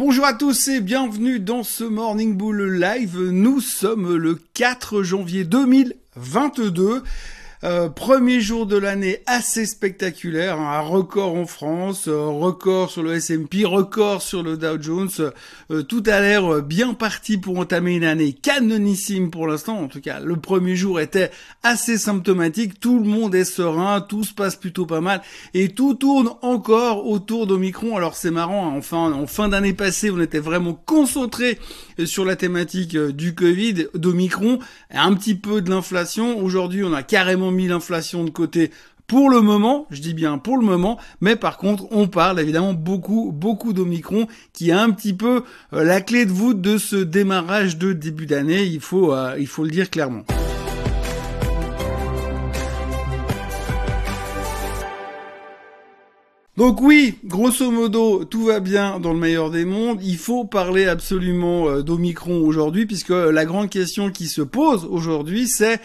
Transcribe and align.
Bonjour 0.00 0.24
à 0.24 0.32
tous 0.32 0.68
et 0.68 0.80
bienvenue 0.80 1.40
dans 1.40 1.62
ce 1.62 1.84
Morning 1.84 2.34
Bull 2.34 2.80
Live. 2.80 3.18
Nous 3.18 3.60
sommes 3.60 4.16
le 4.16 4.40
4 4.54 5.02
janvier 5.02 5.44
2022. 5.44 7.02
Euh, 7.62 7.90
premier 7.90 8.40
jour 8.40 8.64
de 8.64 8.78
l'année 8.78 9.18
assez 9.26 9.66
spectaculaire, 9.66 10.58
hein. 10.58 10.78
un 10.78 10.80
record 10.80 11.34
en 11.34 11.44
France, 11.44 12.08
euh, 12.08 12.26
record 12.26 12.90
sur 12.90 13.02
le 13.02 13.12
S&P, 13.12 13.66
record 13.66 14.22
sur 14.22 14.42
le 14.42 14.56
Dow 14.56 14.80
Jones. 14.80 15.10
Euh, 15.70 15.82
tout 15.82 16.02
a 16.06 16.20
l'air 16.20 16.62
bien 16.62 16.94
parti 16.94 17.36
pour 17.36 17.58
entamer 17.58 17.96
une 17.96 18.04
année 18.04 18.32
canonissime 18.32 19.30
pour 19.30 19.46
l'instant. 19.46 19.78
En 19.78 19.88
tout 19.88 20.00
cas, 20.00 20.20
le 20.20 20.36
premier 20.36 20.74
jour 20.74 21.00
était 21.00 21.30
assez 21.62 21.98
symptomatique. 21.98 22.80
Tout 22.80 22.98
le 22.98 23.04
monde 23.04 23.34
est 23.34 23.44
serein, 23.44 24.00
tout 24.00 24.24
se 24.24 24.32
passe 24.32 24.56
plutôt 24.56 24.86
pas 24.86 25.02
mal 25.02 25.20
et 25.52 25.68
tout 25.68 25.92
tourne 25.92 26.30
encore 26.40 27.06
autour 27.06 27.46
d'Omicron. 27.46 27.94
Alors 27.94 28.16
c'est 28.16 28.30
marrant, 28.30 28.70
hein. 28.70 28.74
enfin 28.78 29.12
en 29.12 29.26
fin 29.26 29.50
d'année 29.50 29.74
passée, 29.74 30.10
on 30.10 30.20
était 30.20 30.38
vraiment 30.38 30.72
concentré 30.72 31.58
sur 32.06 32.24
la 32.24 32.36
thématique 32.36 32.96
du 32.96 33.34
Covid, 33.34 33.86
d'Omicron, 33.94 34.58
un 34.90 35.14
petit 35.14 35.34
peu 35.34 35.60
de 35.60 35.70
l'inflation. 35.70 36.38
Aujourd'hui, 36.38 36.84
on 36.84 36.92
a 36.92 37.02
carrément 37.02 37.50
mis 37.50 37.68
l'inflation 37.68 38.24
de 38.24 38.30
côté 38.30 38.70
pour 39.10 39.28
le 39.28 39.40
moment, 39.40 39.88
je 39.90 40.00
dis 40.00 40.14
bien 40.14 40.38
pour 40.38 40.56
le 40.56 40.64
moment, 40.64 40.96
mais 41.20 41.34
par 41.34 41.56
contre, 41.56 41.88
on 41.90 42.06
parle 42.06 42.38
évidemment 42.38 42.74
beaucoup, 42.74 43.32
beaucoup 43.34 43.72
d'Omicron 43.72 44.28
qui 44.52 44.70
a 44.70 44.80
un 44.80 44.90
petit 44.90 45.14
peu 45.14 45.42
euh, 45.72 45.82
la 45.82 46.00
clé 46.00 46.26
de 46.26 46.30
voûte 46.30 46.60
de 46.60 46.78
ce 46.78 46.94
démarrage 46.94 47.76
de 47.76 47.92
début 47.92 48.26
d'année, 48.26 48.62
il 48.62 48.78
faut, 48.78 49.12
euh, 49.12 49.34
il 49.36 49.48
faut 49.48 49.64
le 49.64 49.70
dire 49.70 49.90
clairement. 49.90 50.22
Donc 56.60 56.82
oui, 56.82 57.14
grosso 57.24 57.70
modo, 57.70 58.26
tout 58.26 58.44
va 58.44 58.60
bien 58.60 59.00
dans 59.00 59.14
le 59.14 59.18
meilleur 59.18 59.50
des 59.50 59.64
mondes. 59.64 59.98
Il 60.02 60.18
faut 60.18 60.44
parler 60.44 60.84
absolument 60.84 61.70
euh, 61.70 61.82
d'Omicron 61.82 62.42
aujourd'hui, 62.42 62.84
puisque 62.84 63.08
la 63.08 63.46
grande 63.46 63.70
question 63.70 64.10
qui 64.10 64.26
se 64.26 64.42
pose 64.42 64.84
aujourd'hui, 64.84 65.48
c'est 65.48 65.76
euh, 65.76 65.78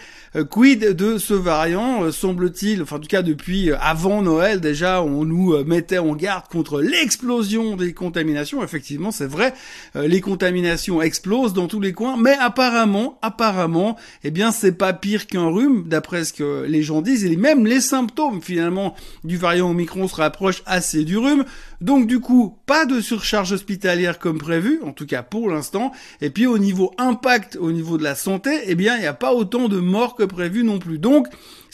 quid 0.44 0.80
de 0.80 1.18
ce 1.18 1.34
variant 1.34 2.04
euh, 2.04 2.12
Semble-t-il, 2.12 2.82
enfin 2.82 2.96
en 2.96 2.98
tout 3.00 3.08
cas 3.08 3.22
depuis 3.22 3.70
avant 3.72 4.22
Noël 4.22 4.60
déjà, 4.60 5.02
on 5.02 5.24
nous 5.24 5.56
mettait 5.64 5.98
en 5.98 6.14
garde 6.14 6.48
contre 6.48 6.80
l'explosion 6.80 7.76
des 7.76 7.92
contaminations. 7.92 8.62
Effectivement, 8.62 9.10
c'est 9.10 9.26
vrai, 9.26 9.54
les 9.94 10.20
contaminations 10.20 11.02
explosent 11.02 11.52
dans 11.52 11.68
tous 11.68 11.80
les 11.80 11.92
coins, 11.92 12.16
mais 12.16 12.36
apparemment, 12.38 13.18
apparemment, 13.22 13.96
eh 14.24 14.30
bien 14.30 14.52
c'est 14.52 14.72
pas 14.72 14.92
pire 14.92 15.26
qu'un 15.26 15.48
rhume, 15.48 15.84
d'après 15.86 16.24
ce 16.24 16.32
que 16.32 16.64
les 16.68 16.82
gens 16.82 17.02
disent, 17.02 17.24
et 17.24 17.36
même 17.36 17.66
les 17.66 17.80
symptômes 17.80 18.42
finalement 18.42 18.94
du 19.24 19.36
variant 19.36 19.70
Omicron 19.70 20.08
se 20.08 20.16
rapprochent 20.16 20.62
assez 20.66 21.04
du 21.04 21.16
rhume. 21.16 21.44
Donc 21.80 22.06
du 22.06 22.20
coup, 22.20 22.58
pas 22.66 22.86
de 22.86 23.00
surcharge 23.00 23.52
hospitalière 23.52 24.18
comme 24.18 24.38
prévu, 24.38 24.80
en 24.82 24.92
tout 24.92 25.06
cas 25.06 25.22
pour 25.22 25.50
l'instant. 25.50 25.92
Et 26.20 26.30
puis 26.30 26.46
au 26.46 26.58
niveau 26.58 26.92
impact, 26.98 27.56
au 27.60 27.72
niveau 27.72 27.98
de 27.98 28.02
la 28.02 28.14
santé, 28.14 28.50
eh 28.66 28.74
bien 28.74 28.96
il 28.96 29.00
n'y 29.00 29.06
a 29.06 29.14
pas 29.14 29.32
autant 29.32 29.68
de 29.68 29.78
morts 29.78 30.14
que 30.14 30.25
prévu 30.26 30.64
non 30.64 30.78
plus. 30.78 30.98
Donc 30.98 31.28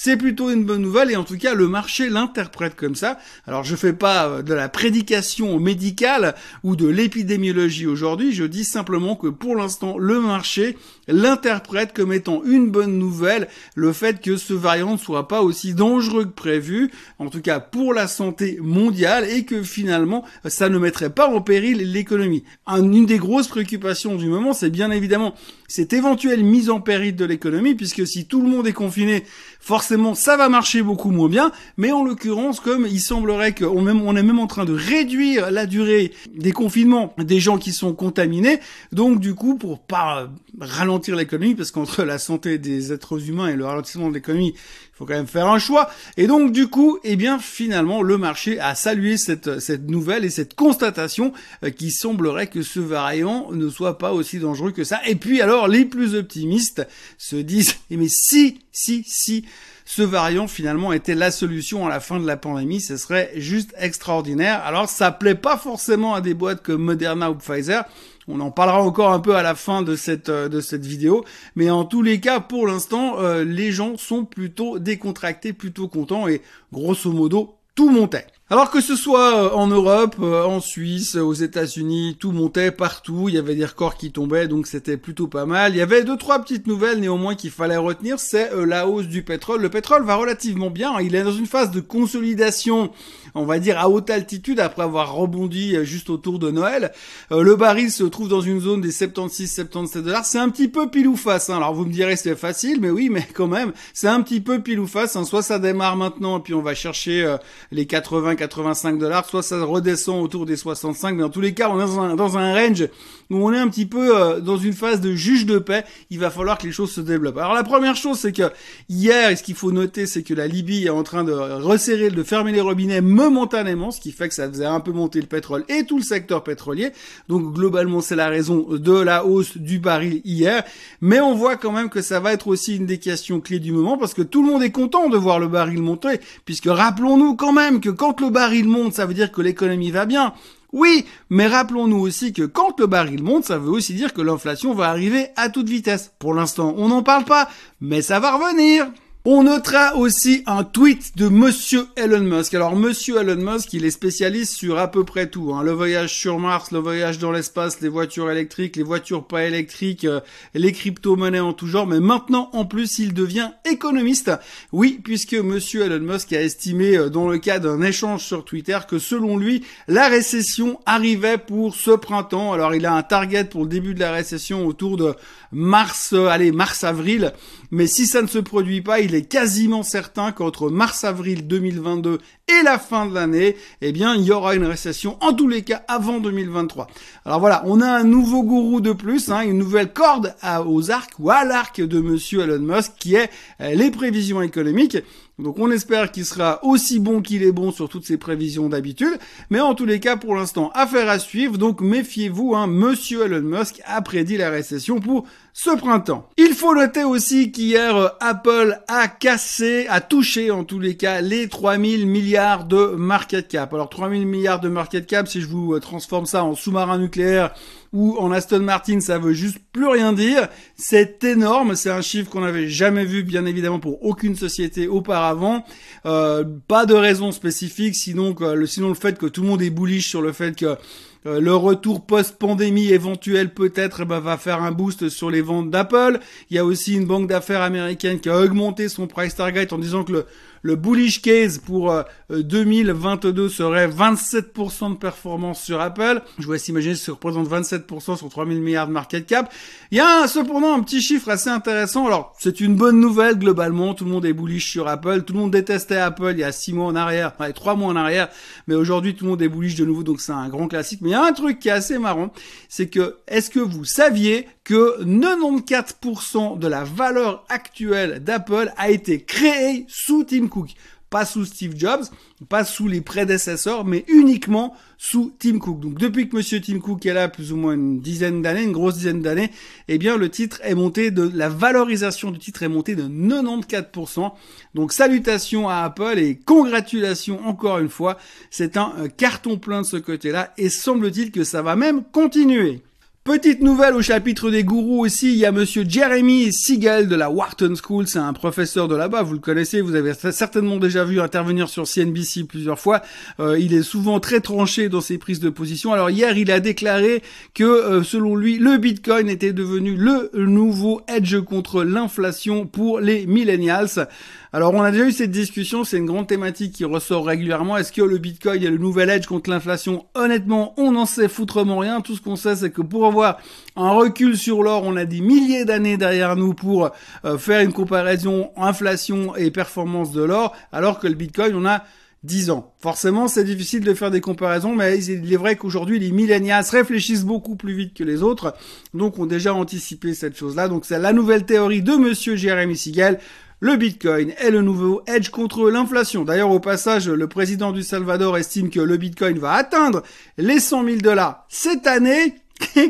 c'est 0.05 0.17
plutôt 0.17 0.51
une 0.51 0.65
bonne 0.65 0.83
nouvelle 0.83 1.13
et 1.13 1.17
en 1.17 1.23
tout 1.23 1.39
cas 1.39 1.55
le 1.55 1.69
marché 1.69 2.09
l'interprète 2.09 2.75
comme 2.75 2.97
ça. 2.97 3.21
Alors 3.47 3.63
je 3.63 3.77
fais 3.77 3.93
pas 3.93 4.27
euh, 4.27 4.43
de 4.43 4.53
la 4.53 4.69
prédication 4.69 5.61
médicale 5.61 6.35
ou 6.65 6.75
de 6.75 6.89
l'épidémiologie 6.89 7.87
aujourd'hui, 7.87 8.33
je 8.33 8.43
dis 8.43 8.65
simplement 8.65 9.15
que 9.15 9.29
pour 9.29 9.55
l'instant 9.55 9.99
le 9.99 10.19
marché 10.19 10.77
l'interprète 11.07 11.93
comme 11.93 12.13
étant 12.13 12.43
une 12.45 12.69
bonne 12.69 12.99
nouvelle 12.99 13.47
le 13.77 13.93
fait 13.93 14.21
que 14.21 14.37
ce 14.37 14.55
variant 14.55 14.95
ne 14.95 14.99
soit 14.99 15.29
pas 15.29 15.41
aussi 15.41 15.73
dangereux 15.73 16.25
que 16.25 16.31
prévu, 16.31 16.91
en 17.21 17.29
tout 17.29 17.41
cas 17.41 17.61
pour 17.61 17.95
la 17.95 18.09
santé 18.09 18.59
mondiale 18.61 19.31
et 19.31 19.45
que 19.45 19.63
finalement 19.63 20.25
ça 20.47 20.69
ne 20.69 20.79
mettrait 20.79 21.11
pas 21.11 21.29
en 21.29 21.41
péril 21.43 21.93
l'économie. 21.93 22.43
Une 22.67 23.07
des 23.07 23.19
grosses 23.19 23.47
préoccupations 23.47 24.17
du 24.17 24.27
moment, 24.27 24.53
c'est 24.53 24.71
bien 24.71 24.91
évidemment 24.91 25.35
cette 25.69 25.93
éventuelle 25.93 26.43
mise 26.43 26.71
en 26.71 26.81
péril 26.81 27.15
de 27.15 27.25
l'économie 27.25 27.77
puisque 27.77 28.05
si 28.05 28.27
tout 28.27 28.43
le 28.43 28.49
monde 28.49 28.67
est 28.67 28.73
confiné, 28.73 29.23
forcément 29.61 29.92
ça 30.15 30.37
va 30.37 30.49
marcher 30.49 30.83
beaucoup 30.83 31.11
moins 31.11 31.29
bien, 31.29 31.53
mais 31.77 31.93
en 31.93 32.05
l'occurrence 32.05 32.61
comme 32.61 32.87
il 32.87 33.01
semblerait 33.01 33.55
qu'on 33.55 33.87
on 33.87 34.17
est 34.17 34.23
même 34.23 34.39
en 34.39 34.47
train 34.47 34.65
de 34.65 34.73
réduire 34.73 35.51
la 35.51 35.67
durée 35.67 36.13
des 36.35 36.53
confinements 36.53 37.15
des 37.19 37.41
gens 37.41 37.59
qui 37.59 37.73
sont 37.73 37.95
contaminés, 37.95 38.59
donc 38.93 39.21
du 39.21 39.35
coup 39.35 39.57
pour 39.57 39.81
pas 39.81 40.31
ralentir 40.61 41.17
l'économie, 41.17 41.55
parce 41.55 41.71
qu'entre 41.71 42.05
la 42.05 42.19
santé 42.19 42.59
des 42.59 42.93
êtres 42.93 43.29
humains 43.29 43.49
et 43.49 43.57
le 43.57 43.65
ralentissement 43.65 44.09
de 44.09 44.15
l'économie, 44.15 44.55
il 44.55 44.97
faut 44.97 45.07
quand 45.07 45.15
même 45.15 45.27
faire 45.27 45.49
un 45.49 45.59
choix. 45.59 45.91
Et 46.17 46.27
donc 46.27 46.53
du 46.53 46.69
coup, 46.69 46.99
eh 47.05 47.17
bien 47.17 47.39
finalement, 47.39 48.03
le 48.03 48.19
marché 48.19 48.61
a 48.61 48.75
salué 48.75 49.17
cette, 49.17 49.61
cette 49.61 49.89
nouvelle 49.89 50.25
et 50.25 50.31
cette 50.31 50.55
constatation 50.55 51.33
euh, 51.65 51.71
qui 51.71 51.91
semblerait 51.91 52.49
que 52.49 52.63
ce 52.63 52.81
variant 52.81 53.51
ne 53.53 53.69
soit 53.69 53.99
pas 53.99 54.13
aussi 54.13 54.39
dangereux 54.39 54.73
que 54.73 54.85
ça. 54.85 55.01
Et 55.07 55.17
puis 55.17 55.41
alors, 55.41 55.69
les 55.69 55.85
plus 55.85 56.15
optimistes 56.15 56.87
se 57.19 57.37
disent, 57.37 57.75
eh 57.91 57.97
mais 57.97 58.09
si, 58.09 58.61
si, 58.73 59.05
si, 59.07 59.45
ce 59.85 60.03
variant 60.03 60.49
finalement 60.49 60.93
était 60.93 61.15
la 61.15 61.31
solution 61.31 61.87
à 61.87 61.89
la 61.89 62.01
fin 62.01 62.21
de 62.21 62.27
la 62.27 62.37
pandémie, 62.37 62.81
ce 62.81 62.97
serait 62.97 63.33
juste 63.37 63.75
extraordinaire. 63.79 64.63
Alors 64.65 64.89
ça 64.89 65.11
plaît 65.11 65.35
pas 65.35 65.57
forcément 65.57 66.15
à 66.15 66.21
des 66.21 66.35
boîtes 66.35 66.63
comme 66.63 66.83
Moderna 66.83 67.31
ou 67.31 67.35
Pfizer, 67.35 67.85
on 68.29 68.41
en 68.41 68.51
parlera 68.51 68.83
encore 68.83 69.13
un 69.13 69.21
peu 69.21 69.35
à 69.35 69.43
la 69.43 69.55
fin 69.55 69.83
de 69.83 69.97
cette 69.97 70.29
euh, 70.29 70.49
de 70.49 70.61
cette 70.61 70.87
vidéo, 70.87 71.25
mais 71.57 71.71
en 71.71 71.85
tous 71.85 72.03
les 72.03 72.21
cas, 72.21 72.41
pour 72.41 72.67
l'instant, 72.67 73.19
euh, 73.19 73.45
les 73.45 73.73
gens 73.73 73.97
sont 73.97 74.25
plutôt 74.25 74.79
décontractés, 74.79 75.53
plutôt 75.53 75.89
contents 75.89 76.29
et 76.29 76.41
grosso 76.73 77.11
modo 77.11 77.57
tout 77.75 77.91
montait. 77.91 78.27
Alors 78.53 78.71
que 78.71 78.83
ce 78.83 78.97
soit 78.97 79.35
euh, 79.35 79.51
en 79.55 79.67
Europe, 79.67 80.17
euh, 80.21 80.45
en 80.45 80.61
Suisse, 80.61 81.17
aux 81.17 81.33
États-Unis, 81.33 82.19
tout 82.21 82.33
montait 82.33 82.71
partout, 82.71 83.31
il 83.31 83.35
y 83.35 83.39
avait 83.39 83.55
des 83.55 83.65
records 83.65 83.97
qui 83.97 84.13
tombaient, 84.13 84.47
donc 84.47 84.67
c'était 84.67 84.99
plutôt 84.99 85.27
pas 85.27 85.47
mal. 85.47 85.73
Il 85.73 85.79
y 85.79 85.81
avait 85.81 86.05
deux 86.05 86.19
trois 86.19 86.39
petites 86.39 86.67
nouvelles 86.67 87.01
néanmoins 87.01 87.35
qu'il 87.35 87.51
fallait 87.51 87.79
retenir, 87.79 88.21
c'est 88.21 88.53
euh, 88.53 88.67
la 88.67 88.87
hausse 88.87 89.07
du 89.07 89.23
pétrole. 89.23 89.63
Le 89.63 89.71
pétrole 89.71 90.05
va 90.05 90.17
relativement 90.17 90.69
bien, 90.69 90.93
hein. 90.93 91.01
il 91.01 91.15
est 91.15 91.23
dans 91.23 91.33
une 91.33 91.47
phase 91.47 91.71
de 91.71 91.81
consolidation, 91.81 92.91
on 93.35 93.47
va 93.47 93.59
dire 93.59 93.79
à 93.79 93.89
haute 93.89 94.11
altitude 94.11 94.61
après 94.61 94.83
avoir 94.83 95.15
rebondi 95.15 95.83
juste 95.87 96.11
autour 96.11 96.39
de 96.39 96.51
Noël. 96.51 96.93
Le 97.31 97.57
baril 97.57 97.91
se 97.91 98.05
trouve 98.05 98.29
dans 98.29 98.43
une 98.43 98.61
zone 98.61 98.83
des 98.83 98.93
76-77 98.93 100.03
dollars, 100.03 100.27
c'est 100.27 100.39
un 100.39 100.51
petit 100.51 100.69
peu 100.69 100.91
pile 100.91 101.09
ou 101.09 101.17
face. 101.17 101.49
Hein. 101.49 101.57
Alors 101.57 101.73
vous 101.73 101.87
me 101.87 101.93
direz 101.93 102.17
c'est 102.17 102.37
facile, 102.37 102.83
mais 102.83 102.91
oui, 102.91 103.09
mais 103.11 103.27
quand 103.33 103.49
même, 103.49 103.73
c'est 103.95 104.09
un 104.09 104.21
petit 104.21 104.43
peu 104.43 104.61
pile 104.61 104.79
ou 104.79 104.87
face. 104.87 105.17
Hein. 105.17 105.25
Soit 105.25 105.41
ça 105.41 105.59
démarre 105.59 105.97
maintenant 105.97 106.39
et 106.39 106.43
puis 106.43 106.53
on 106.53 106.61
va 106.61 106.75
chercher 106.75 107.35
les 107.71 107.87
80 107.87 108.42
85 108.43 108.99
dollars, 108.99 109.25
soit 109.25 109.43
ça 109.43 109.63
redescend 109.65 110.21
autour 110.21 110.47
des 110.47 110.57
65, 110.57 111.15
mais 111.15 111.23
dans 111.23 111.31
tous 111.31 111.41
les 111.41 111.55
cas, 111.55 111.69
on 111.71 111.79
est 111.79 112.17
dans 112.17 112.39
un, 112.39 112.55
range 112.55 112.89
où 113.31 113.37
on 113.37 113.53
est 113.53 113.59
un 113.59 113.69
petit 113.69 113.87
peu 113.87 114.17
euh, 114.17 114.41
dans 114.41 114.57
une 114.57 114.73
phase 114.73 115.01
de 115.01 115.15
juge 115.15 115.47
de 115.47 115.59
paix. 115.59 115.85
Il 116.11 116.19
va 116.19 116.29
falloir 116.29 116.59
que 116.59 116.67
les 116.67 116.73
choses 116.73 116.91
se 116.91 117.01
développent. 117.01 117.39
Alors 117.39 117.55
la 117.55 117.63
première 117.63 117.95
chose, 117.95 118.19
c'est 118.19 118.33
que 118.33 118.51
hier, 118.89 119.37
ce 119.39 119.45
qu'il 119.45 119.55
faut 119.55 119.71
noter, 119.71 120.07
c'est 120.07 120.25
que 120.25 120.35
la 120.35 120.49
Libye 120.49 120.87
est 120.87 120.91
en 120.91 121.05
train 121.05 121.23
de 121.23 121.33
resserrer, 121.33 122.11
de 122.11 122.23
fermer 122.25 122.51
les 122.51 122.61
robinets 122.61 123.01
momentanément, 123.01 123.93
ce 123.93 124.01
qui 124.01 124.11
fait 124.11 124.29
que 124.29 124.35
ça 124.35 124.49
faisait 124.49 124.67
un 124.67 124.81
peu 124.81 124.91
monter 124.91 125.21
le 125.21 125.29
pétrole 125.29 125.65
et 125.69 125.85
tout 125.85 125.99
le 125.99 126.03
secteur 126.03 126.43
pétrolier. 126.43 126.91
Donc 127.29 127.55
globalement, 127.55 128.01
c'est 128.01 128.17
la 128.17 128.29
raison 128.29 128.67
de 128.71 129.01
la 129.01 129.25
hausse 129.25 129.57
du 129.57 129.79
baril 129.79 130.21
hier. 130.25 130.65
Mais 131.01 131.21
on 131.21 131.37
voit 131.37 131.57
quand 131.57 131.73
même 131.73 131.91
que 131.91 132.03
ça 132.03 132.19
va 132.19 132.33
être 132.33 132.49
aussi 132.49 132.77
une 132.77 132.87
des 132.87 132.99
questions 132.99 133.41
clés 133.41 133.61
du 133.61 133.71
moment 133.71 133.97
parce 133.99 134.15
que 134.15 134.23
tout 134.23 134.43
le 134.45 134.51
monde 134.51 134.65
est 134.65 134.73
content 134.73 135.09
de 135.09 135.17
voir 135.17 135.39
le 135.39 135.47
baril 135.47 135.81
monter, 135.81 136.19
puisque 136.45 136.69
rappelons-nous 136.69 137.37
quand 137.37 137.53
même 137.53 137.81
que 137.81 137.91
quand 137.91 138.21
le 138.21 138.31
baril 138.33 138.67
monte, 138.67 138.95
ça 138.95 139.07
veut 139.07 139.15
dire 139.15 139.31
que 139.31 139.41
l'économie 139.41 139.93
va 139.93 140.05
bien. 140.05 140.35
Oui, 140.73 141.05
mais 141.29 141.47
rappelons-nous 141.47 141.99
aussi 141.99 142.33
que 142.33 142.43
quand 142.43 142.81
le 142.81 142.87
baril 142.87 143.23
monte, 143.23 143.45
ça 143.45 143.59
veut 143.59 143.71
aussi 143.71 143.95
dire 143.95 144.15
que 144.15 144.23
l'inflation 144.23 144.75
va 144.75 144.89
arriver 144.89 145.29
à 145.37 145.51
toute 145.51 145.69
vitesse. 145.69 146.13
Pour 146.19 146.35
l'instant, 146.35 146.75
on 146.79 146.89
n'en 146.89 147.03
parle 147.03 147.25
pas, 147.25 147.49
mais 147.81 148.03
ça 148.03 148.19
va 148.21 148.37
revenir. 148.37 148.87
On 149.25 149.45
notera 149.45 149.95
aussi 149.95 150.43
un 150.47 150.65
tweet 150.65 151.17
de 151.17 151.29
Monsieur 151.29 151.87
Elon 151.95 152.23
Musk. 152.23 152.55
Alors 152.55 152.75
Monsieur 152.75 153.21
Elon 153.21 153.53
Musk, 153.53 153.73
il 153.73 153.85
est 153.85 153.93
spécialiste 153.93 154.55
sur 154.55 154.79
à 154.79 154.91
peu 154.91 155.05
près 155.05 155.29
tout. 155.29 155.55
Hein. 155.55 155.63
Le 155.63 155.71
voyage 155.71 156.13
sur 156.13 156.41
Mars, 156.41 156.73
le 156.73 156.81
voyage 156.81 157.21
dans 157.21 157.31
l'espace, 157.31 157.81
les 157.81 157.89
voitures 157.89 158.33
électriques, 158.33 158.75
les 158.75 158.83
voitures 158.83 159.25
pas 159.25 159.45
électriques, 159.45 160.07
euh, 160.07 160.19
les 160.55 160.73
crypto-monnaies 160.73 161.39
en 161.39 161.53
tout 161.53 161.69
genre. 161.69 161.87
Mais 161.87 162.01
maintenant, 162.01 162.51
en 162.53 162.65
plus, 162.65 162.99
il 162.99 163.15
devient 163.15 163.51
économiste. 163.65 164.33
Oui, 164.73 164.99
puisque 165.05 165.35
Monsieur 165.35 165.83
Elon 165.83 166.01
Musk 166.01 166.33
a 166.33 166.43
estimé, 166.43 166.97
euh, 166.97 167.09
dans 167.09 167.29
le 167.29 167.39
cas 167.39 167.61
d'un 167.61 167.81
échange 167.81 168.25
sur 168.25 168.45
Twitter, 168.45 168.79
que 168.89 168.99
selon 168.99 169.37
lui, 169.37 169.63
la 169.87 170.09
récession 170.09 170.81
arrivait 170.85 171.39
pour 171.39 171.77
ce 171.77 171.93
printemps. 171.93 172.53
Alors 172.53 172.75
il 172.75 172.87
a 172.87 172.95
un 172.95 173.05
target 173.05 173.45
pour 173.45 173.63
le 173.63 173.69
début 173.69 173.95
de 173.95 174.01
la 174.01 174.11
récession 174.11 174.67
autour 174.67 174.97
de 174.97 175.15
mars, 175.53 176.13
euh, 176.13 176.27
allez, 176.27 176.51
mars-avril. 176.51 177.33
Mais 177.71 177.87
si 177.87 178.07
ça 178.07 178.21
ne 178.21 178.27
se 178.27 178.39
produit 178.39 178.83
pas, 178.83 179.01
il 179.01 179.12
est 179.15 179.25
quasiment 179.25 179.83
certain 179.83 180.33
qu'entre 180.33 180.71
mars-avril 180.71 181.47
2022 181.47 182.19
et 182.49 182.63
la 182.65 182.79
fin 182.79 183.07
de 183.07 183.15
l'année, 183.15 183.57
eh 183.81 183.93
bien, 183.93 184.15
il 184.15 184.23
y 184.23 184.33
aura 184.33 184.55
une 184.55 184.65
récession, 184.65 185.17
en 185.21 185.33
tous 185.33 185.49
les 185.49 185.63
cas, 185.63 185.83
avant 185.89 186.19
2023. 186.19 186.87
Alors 187.25 187.41
voilà, 187.41 187.63
on 187.67 187.81
a 187.81 187.89
un 187.89 188.05
nouveau 188.05 188.43
gourou 188.43 188.81
de 188.81 188.93
plus, 188.93 189.31
hein, 189.31 189.43
une 189.43 189.59
nouvelle 189.59 189.93
corde 189.93 190.35
aux 190.67 190.91
arcs 190.91 191.15
ou 191.19 191.31
à 191.31 191.45
l'arc 191.45 191.81
de 191.81 192.01
monsieur 192.01 192.43
Elon 192.43 192.59
Musk, 192.59 192.93
qui 192.99 193.15
est 193.15 193.31
euh, 193.61 193.75
les 193.75 193.91
prévisions 193.91 194.43
économiques. 194.43 194.99
Donc 195.39 195.59
on 195.59 195.71
espère 195.71 196.13
qu'il 196.13 196.25
sera 196.25 196.65
aussi 196.65 196.99
bon 196.99 197.23
qu'il 197.23 197.43
est 197.43 197.53
bon 197.53 197.73
sur 197.73 197.89
toutes 197.89 198.05
ses 198.05 198.19
prévisions 198.19 198.69
d'habitude. 198.69 199.19
Mais 199.51 199.61
en 199.61 199.75
tous 199.75 199.87
les 199.87 199.99
cas, 199.99 200.17
pour 200.17 200.37
l'instant, 200.37 200.71
affaire 200.75 201.09
à 201.09 201.19
suivre. 201.19 201.59
Donc 201.59 201.81
méfiez-vous, 201.81 202.55
hein, 202.55 202.67
Monsieur 202.67 203.25
Elon 203.25 203.41
Musk 203.41 203.81
a 203.85 204.01
prédit 204.03 204.37
la 204.37 204.51
récession 204.51 205.01
pour 205.01 205.25
ce 205.53 205.71
printemps. 205.77 206.29
Il 206.39 206.55
faut 206.55 206.75
noter 206.75 207.05
aussi 207.05 207.53
qu'hier, 207.53 207.97
euh, 207.97 208.09
Apple 208.21 208.81
a 208.89 209.09
cassé, 209.09 209.87
a 209.89 210.01
touché 210.01 210.51
en 210.51 210.65
tous 210.65 210.79
les 210.79 210.97
cas 210.97 211.21
les 211.21 211.49
3000 211.49 212.07
milliards 212.07 212.65
de 212.65 212.87
market 212.97 213.49
cap. 213.49 213.73
Alors 213.75 213.89
3000 213.89 214.27
milliards 214.27 214.61
de 214.61 214.69
market 214.69 215.07
cap, 215.07 215.29
si 215.29 215.41
je 215.41 215.47
vous 215.49 215.75
euh, 215.75 215.81
transforme 215.81 216.27
ça 216.27 216.45
en 216.45 216.55
sous-marin 216.55 216.99
nucléaire 216.99 217.55
ou 217.93 218.17
en 218.19 218.33
Aston 218.33 218.61
Martin, 218.61 219.01
ça 219.01 219.19
veut 219.19 219.35
juste 219.35 219.59
plus 219.73 219.87
rien 219.87 220.13
dire. 220.13 220.49
C'est 220.77 221.23
énorme, 221.25 221.75
c'est 221.77 221.91
un 221.91 222.01
chiffre 222.01 222.31
qu'on 222.31 222.41
n'avait 222.41 222.69
jamais 222.69 223.05
vu, 223.05 223.23
bien 223.23 223.45
évidemment, 223.45 223.81
pour 223.81 224.03
aucune 224.05 224.35
société 224.35 224.89
auparavant. 224.89 225.65
Euh, 226.07 226.45
pas 226.69 226.87
de 226.87 226.95
raison 226.95 227.33
spécifique, 227.33 227.95
sinon, 227.95 228.35
le, 228.41 228.67
sinon 228.67 228.89
le 228.89 228.95
fait 228.95 229.19
que 229.19 229.27
tout 229.27 229.43
le 229.43 229.49
monde 229.49 229.63
est 229.63 229.71
bullish 229.71 230.09
sur 230.09 230.23
le 230.23 230.33
fait 230.33 230.57
que 230.57 230.77
euh, 231.25 231.41
le 231.41 231.55
retour 231.55 232.05
post-pandémie 232.05 232.89
éventuel 232.89 233.55
peut-être 233.55 234.01
eh 234.03 234.05
ben, 234.05 234.19
va 234.19 234.37
faire 234.39 234.61
un 234.63 234.73
boost 234.73 235.09
sur 235.09 235.31
les 235.31 235.41
ventes 235.41 235.71
d'Apple. 235.71 236.19
Il 236.51 236.57
y 236.57 236.59
a 236.59 236.65
aussi 236.65 236.95
une 236.95 237.07
banque 237.07 237.29
d'affaires 237.29 237.63
américaine 237.63 238.19
qui 238.19 238.29
a 238.29 238.41
augmenté 238.41 238.89
son 238.89 239.07
price 239.07 239.37
target 239.37 239.73
en 239.73 239.79
disant 239.79 240.03
que 240.03 240.13
le, 240.13 240.27
le 240.63 240.77
bullish 240.77 241.21
case 241.23 241.59
pour 241.59 241.93
2022 242.31 243.43
euh, 243.43 243.49
serait 243.49 243.89
27% 243.89 244.93
de 244.93 244.97
performance 244.97 245.61
sur 245.61 245.81
Apple. 245.81 246.23
Je 246.39 246.47
vous 246.47 246.53
laisse 246.53 246.69
imaginer 246.69 246.95
ce 246.95 247.07
que 247.07 247.11
représente 247.13 247.49
27% 247.49 248.17
sur 248.17 248.29
3000 248.29 248.61
milliards 248.61 248.87
de 248.87 248.93
market 248.93 249.27
cap. 249.27 249.53
Il 249.91 249.99
y 249.99 250.01
a 250.01 250.27
cependant 250.29 250.73
un 250.73 250.81
petit 250.83 251.03
chiffre 251.03 251.29
assez 251.29 251.51
intéressant. 251.51 252.07
Alors, 252.07 252.35
c'est 252.39 252.61
une 252.61 252.77
bonne 252.77 253.01
nouvelle 253.01 253.39
globalement. 253.39 253.95
Tout 253.95 254.05
le 254.05 254.11
monde 254.13 254.25
est 254.25 254.33
bullish 254.33 254.71
sur 254.71 254.87
Apple. 254.87 255.23
Tout 255.23 255.35
le 255.35 255.41
monde 255.41 255.51
détestait 255.51 255.97
Apple 255.97 256.31
il 256.33 256.39
y 256.39 256.45
a 256.45 256.53
6 256.53 256.73
mois 256.75 256.87
en 256.87 256.97
arrière, 256.97 257.33
enfin 257.37 257.51
3 257.51 257.75
mois 257.75 257.89
en 257.89 257.97
arrière. 257.97 258.29
Mais 258.69 258.77
aujourd'hui, 258.77 259.17
tout 259.17 259.25
le 259.25 259.33
monde 259.33 259.43
est 259.43 259.49
bullish 259.49 259.75
de 259.75 259.85
nouveau. 259.85 260.05
Donc, 260.05 260.21
c'est 260.21 260.33
un 260.33 260.49
grand 260.49 260.69
classique. 260.69 261.01
Mais 261.03 261.11
il 261.11 261.13
y 261.13 261.17
a 261.17 261.25
un 261.25 261.33
truc 261.33 261.59
qui 261.59 261.69
est 261.69 261.73
assez 261.73 261.99
marrant. 261.99 262.33
C'est 262.69 262.89
que, 262.89 263.19
est-ce 263.27 263.51
que 263.51 263.61
vous 263.61 263.85
saviez 263.85 264.47
que 264.65 265.03
94% 265.03 266.59
de 266.59 266.69
la 266.69 266.85
valeur 266.85 267.45
actuelle 267.49 268.23
d'Apple 268.23 268.73
a 268.77 268.91
été 268.91 269.23
créée 269.23 269.85
sous 269.89 270.25
Tim 270.25 270.49
Cook. 270.49 270.71
Pas 271.11 271.27
sous 271.27 271.45
Steve 271.45 271.75
Jobs, 271.77 272.05
pas 272.49 272.65
sous 272.65 272.89
les 272.89 273.03
prédécesseurs, 273.03 273.85
mais 273.85 274.03
uniquement 274.09 274.75
sous 274.97 275.31
Tim 275.39 275.59
Cook. 275.59 275.79
Donc 275.79 275.99
depuis 275.99 276.27
que 276.27 276.37
monsieur 276.37 276.59
Tim 276.59 276.79
Cook 276.79 277.05
est 277.05 277.13
là, 277.13 277.29
plus 277.29 277.53
ou 277.53 277.57
moins 277.57 277.75
une 277.75 278.01
dizaine 278.01 278.41
d'années, 278.41 278.63
une 278.63 278.73
grosse 278.73 278.95
dizaine 278.95 279.21
d'années, 279.21 279.51
eh 279.89 279.99
bien 279.99 280.17
le 280.17 280.31
titre 280.31 280.61
est 280.65 280.75
monté 280.75 281.11
de, 281.11 281.31
la 281.35 281.51
valorisation 281.51 282.31
du 282.31 282.39
titre 282.39 282.63
est 282.63 282.69
montée 282.69 282.95
de 282.95 283.03
94%. 283.03 284.33
Donc 284.75 284.95
salutations 284.95 285.69
à 285.69 285.83
Apple 285.83 286.19
et 286.19 286.37
congratulations 286.37 287.47
encore 287.47 287.79
une 287.79 287.91
fois. 287.91 288.17
C'est 288.51 288.79
un 288.79 288.95
carton 289.15 289.59
plein 289.59 289.83
de 289.83 289.87
ce 289.87 289.99
côté-là 289.99 290.55
et 290.57 290.71
semble-t-il 290.71 291.31
que 291.31 291.45
ça 291.45 291.61
va 291.61 291.77
même 291.77 292.05
continuer. 292.05 292.81
Petite 293.25 293.61
nouvelle 293.61 293.95
au 293.95 294.03
chapitre 294.03 294.51
des 294.51 294.65
gourous 294.65 295.05
aussi, 295.05 295.31
il 295.31 295.39
y 295.39 295.47
a 295.47 295.53
monsieur 295.53 295.85
Jeremy 295.89 296.53
Siegel 296.53 297.07
de 297.07 297.15
la 297.15 297.31
Wharton 297.31 297.75
School, 297.81 298.09
c'est 298.09 298.19
un 298.19 298.33
professeur 298.33 298.89
de 298.89 298.97
là-bas, 298.97 299.23
vous 299.23 299.35
le 299.35 299.39
connaissez, 299.39 299.81
vous 299.81 299.95
avez 299.95 300.13
certainement 300.13 300.79
déjà 300.79 301.05
vu 301.05 301.21
intervenir 301.21 301.69
sur 301.69 301.87
CNBC 301.87 302.43
plusieurs 302.49 302.81
fois. 302.81 303.01
Euh, 303.39 303.57
il 303.61 303.75
est 303.75 303.85
souvent 303.85 304.19
très 304.19 304.41
tranché 304.41 304.89
dans 304.89 305.01
ses 305.01 305.19
prises 305.19 305.39
de 305.39 305.51
position. 305.51 305.93
Alors 305.93 306.11
hier, 306.11 306.37
il 306.37 306.51
a 306.51 306.59
déclaré 306.59 307.23
que 307.55 307.63
euh, 307.63 308.03
selon 308.03 308.35
lui, 308.35 308.59
le 308.59 308.77
Bitcoin 308.79 309.29
était 309.29 309.53
devenu 309.53 309.95
le 309.95 310.29
nouveau 310.35 311.03
edge 311.07 311.39
contre 311.43 311.85
l'inflation 311.85 312.67
pour 312.67 312.99
les 312.99 313.27
millennials. 313.27 314.09
Alors 314.55 314.75
on 314.75 314.83
a 314.83 314.91
déjà 314.91 315.07
eu 315.07 315.13
cette 315.13 315.31
discussion, 315.31 315.83
c'est 315.83 315.97
une 315.97 316.05
grande 316.05 316.27
thématique 316.27 316.75
qui 316.75 316.85
ressort 316.85 317.25
régulièrement. 317.25 317.79
Est-ce 317.79 317.91
que 317.91 318.03
le 318.03 318.19
Bitcoin 318.19 318.63
est 318.63 318.69
le 318.69 318.77
nouvel 318.77 319.09
edge 319.09 319.25
contre 319.25 319.49
l'inflation 319.49 320.05
Honnêtement, 320.15 320.75
on 320.77 320.93
n'en 320.93 321.07
sait 321.07 321.29
foutrement 321.29 321.79
rien. 321.79 322.03
Tout 322.03 322.17
ce 322.17 322.21
qu'on 322.21 322.37
sait, 322.37 322.57
c'est 322.57 322.71
que 322.71 322.83
pour 322.83 323.07
avoir 323.07 323.39
un 323.77 323.93
recul 323.93 324.37
sur 324.37 324.63
l'or, 324.63 324.83
on 324.85 324.97
a 324.97 325.07
des 325.07 325.23
milliers 325.23 325.65
d'années 325.65 325.97
derrière 325.97 326.37
nous 326.37 326.53
pour 326.53 326.91
euh, 327.25 327.39
faire 327.39 327.63
une 327.63 327.73
comparaison 327.73 328.51
inflation 328.59 329.35
et 329.37 329.51
performance 329.51 330.13
de 330.13 330.23
l'or, 330.23 330.55
alors 330.71 330.99
que 330.99 331.07
le 331.07 331.15
Bitcoin, 331.15 331.55
on 331.57 331.65
a 331.65 331.85
10 332.23 332.51
ans. 332.51 332.75
Forcément, 332.79 333.29
c'est 333.29 333.45
difficile 333.45 333.83
de 333.83 333.95
faire 333.95 334.11
des 334.11 334.21
comparaisons, 334.21 334.77
mais 334.77 335.03
il 335.03 335.33
est 335.33 335.37
vrai 335.37 335.57
qu'aujourd'hui, 335.57 335.99
les 335.99 336.13
millennials 336.13 336.65
réfléchissent 336.71 337.25
beaucoup 337.25 337.57
plus 337.57 337.75
vite 337.75 337.95
que 337.95 338.05
les 338.05 338.23
autres, 338.23 338.55
donc 338.93 339.19
ont 339.19 339.25
déjà 339.27 339.55
anticipé 339.55 340.13
cette 340.13 340.37
chose-là. 340.37 340.69
Donc 340.69 340.85
c'est 340.85 340.99
la 340.99 341.15
nouvelle 341.15 341.47
théorie 341.47 341.83
de 341.83 341.93
monsieur 341.93 342.37
Jeremy 342.37 342.77
Siegel. 342.77 343.19
Le 343.65 343.77
Bitcoin 343.77 344.33
est 344.39 344.51
le 344.51 344.61
nouveau 344.61 345.03
edge 345.07 345.29
contre 345.29 345.71
l'inflation. 345.71 346.25
D'ailleurs, 346.25 346.51
au 346.51 346.59
passage, 346.59 347.09
le 347.09 347.29
président 347.29 347.71
du 347.71 347.85
Salvador 347.85 348.37
estime 348.37 348.71
que 348.71 348.81
le 348.81 348.97
Bitcoin 348.97 349.39
va 349.39 349.53
atteindre 349.53 350.03
les 350.37 350.59
100 350.59 350.85
000 350.85 350.97
dollars 350.97 351.47
cette 351.49 351.87
année. 351.87 352.42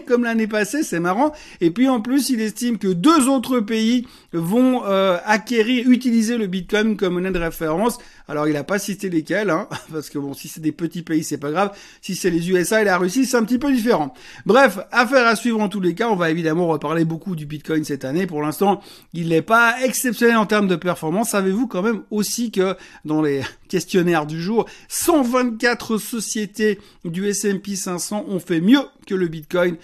Comme 0.06 0.24
l'année 0.24 0.46
passée, 0.46 0.82
c'est 0.82 1.00
marrant. 1.00 1.32
Et 1.60 1.70
puis 1.70 1.88
en 1.88 2.00
plus, 2.00 2.30
il 2.30 2.40
estime 2.40 2.78
que 2.78 2.88
deux 2.88 3.28
autres 3.28 3.60
pays 3.60 4.06
vont 4.32 4.84
euh, 4.84 5.18
acquérir, 5.24 5.88
utiliser 5.88 6.36
le 6.36 6.46
Bitcoin 6.46 6.96
comme 6.96 7.14
monnaie 7.14 7.30
de 7.30 7.38
référence. 7.38 7.98
Alors 8.28 8.46
il 8.48 8.54
n'a 8.54 8.64
pas 8.64 8.78
cité 8.78 9.10
lesquels, 9.10 9.50
hein, 9.50 9.68
parce 9.92 10.08
que 10.08 10.18
bon, 10.18 10.34
si 10.34 10.48
c'est 10.48 10.60
des 10.60 10.72
petits 10.72 11.02
pays, 11.02 11.24
c'est 11.24 11.38
pas 11.38 11.50
grave. 11.50 11.76
Si 12.00 12.14
c'est 12.14 12.30
les 12.30 12.50
USA 12.50 12.82
et 12.82 12.84
la 12.84 12.98
Russie, 12.98 13.26
c'est 13.26 13.36
un 13.36 13.44
petit 13.44 13.58
peu 13.58 13.72
différent. 13.72 14.14
Bref, 14.46 14.78
affaire 14.90 15.26
à 15.26 15.36
suivre 15.36 15.60
en 15.60 15.68
tous 15.68 15.80
les 15.80 15.94
cas. 15.94 16.08
On 16.08 16.16
va 16.16 16.30
évidemment 16.30 16.66
reparler 16.66 17.04
beaucoup 17.04 17.36
du 17.36 17.46
Bitcoin 17.46 17.84
cette 17.84 18.04
année. 18.04 18.26
Pour 18.26 18.42
l'instant, 18.42 18.80
il 19.12 19.28
n'est 19.28 19.42
pas 19.42 19.76
exceptionnel 19.82 20.36
en 20.36 20.46
termes 20.46 20.68
de 20.68 20.76
performance. 20.76 21.30
Savez-vous 21.30 21.66
quand 21.66 21.82
même 21.82 22.02
aussi 22.10 22.50
que 22.50 22.76
dans 23.04 23.22
les 23.22 23.42
questionnaires 23.72 24.26
du 24.26 24.38
jour, 24.38 24.66
124 24.88 25.96
sociétés 25.96 26.78
du 27.06 27.26
S&P 27.26 27.74
500 27.74 28.26
ont 28.28 28.38
fait 28.38 28.60
mieux 28.60 28.82
que 29.06 29.14
le 29.14 29.28
Bitcoin 29.28 29.76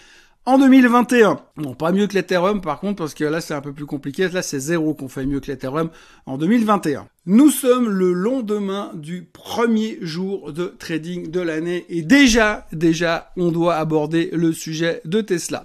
en 0.45 0.59
2021. 0.59 1.41
Bon, 1.57 1.73
pas 1.73 1.91
mieux 1.91 2.07
que 2.07 2.13
l'Ethereum 2.13 2.61
par 2.61 2.81
contre, 2.81 2.97
parce 2.97 3.15
que 3.15 3.25
là 3.25 3.41
c'est 3.41 3.55
un 3.55 3.63
peu 3.63 3.73
plus 3.73 3.87
compliqué. 3.87 4.29
Là 4.29 4.43
c'est 4.43 4.61
zéro 4.61 4.93
qu'on 4.93 5.09
fait 5.09 5.25
mieux 5.25 5.41
que 5.41 5.47
l'Ethereum 5.47 5.89
en 6.27 6.37
2021. 6.37 7.09
Nous 7.25 7.51
sommes 7.51 7.89
le 7.89 8.13
lendemain 8.13 8.91
du 8.93 9.27
premier 9.33 9.97
jour 10.03 10.53
de 10.53 10.67
trading 10.79 11.31
de 11.31 11.41
l'année 11.41 11.87
et 11.89 12.03
déjà, 12.03 12.67
déjà, 12.73 13.33
on 13.39 13.51
doit 13.51 13.77
aborder 13.77 14.29
le 14.35 14.53
sujet 14.53 15.01
de 15.07 15.23
Tesla. 15.23 15.63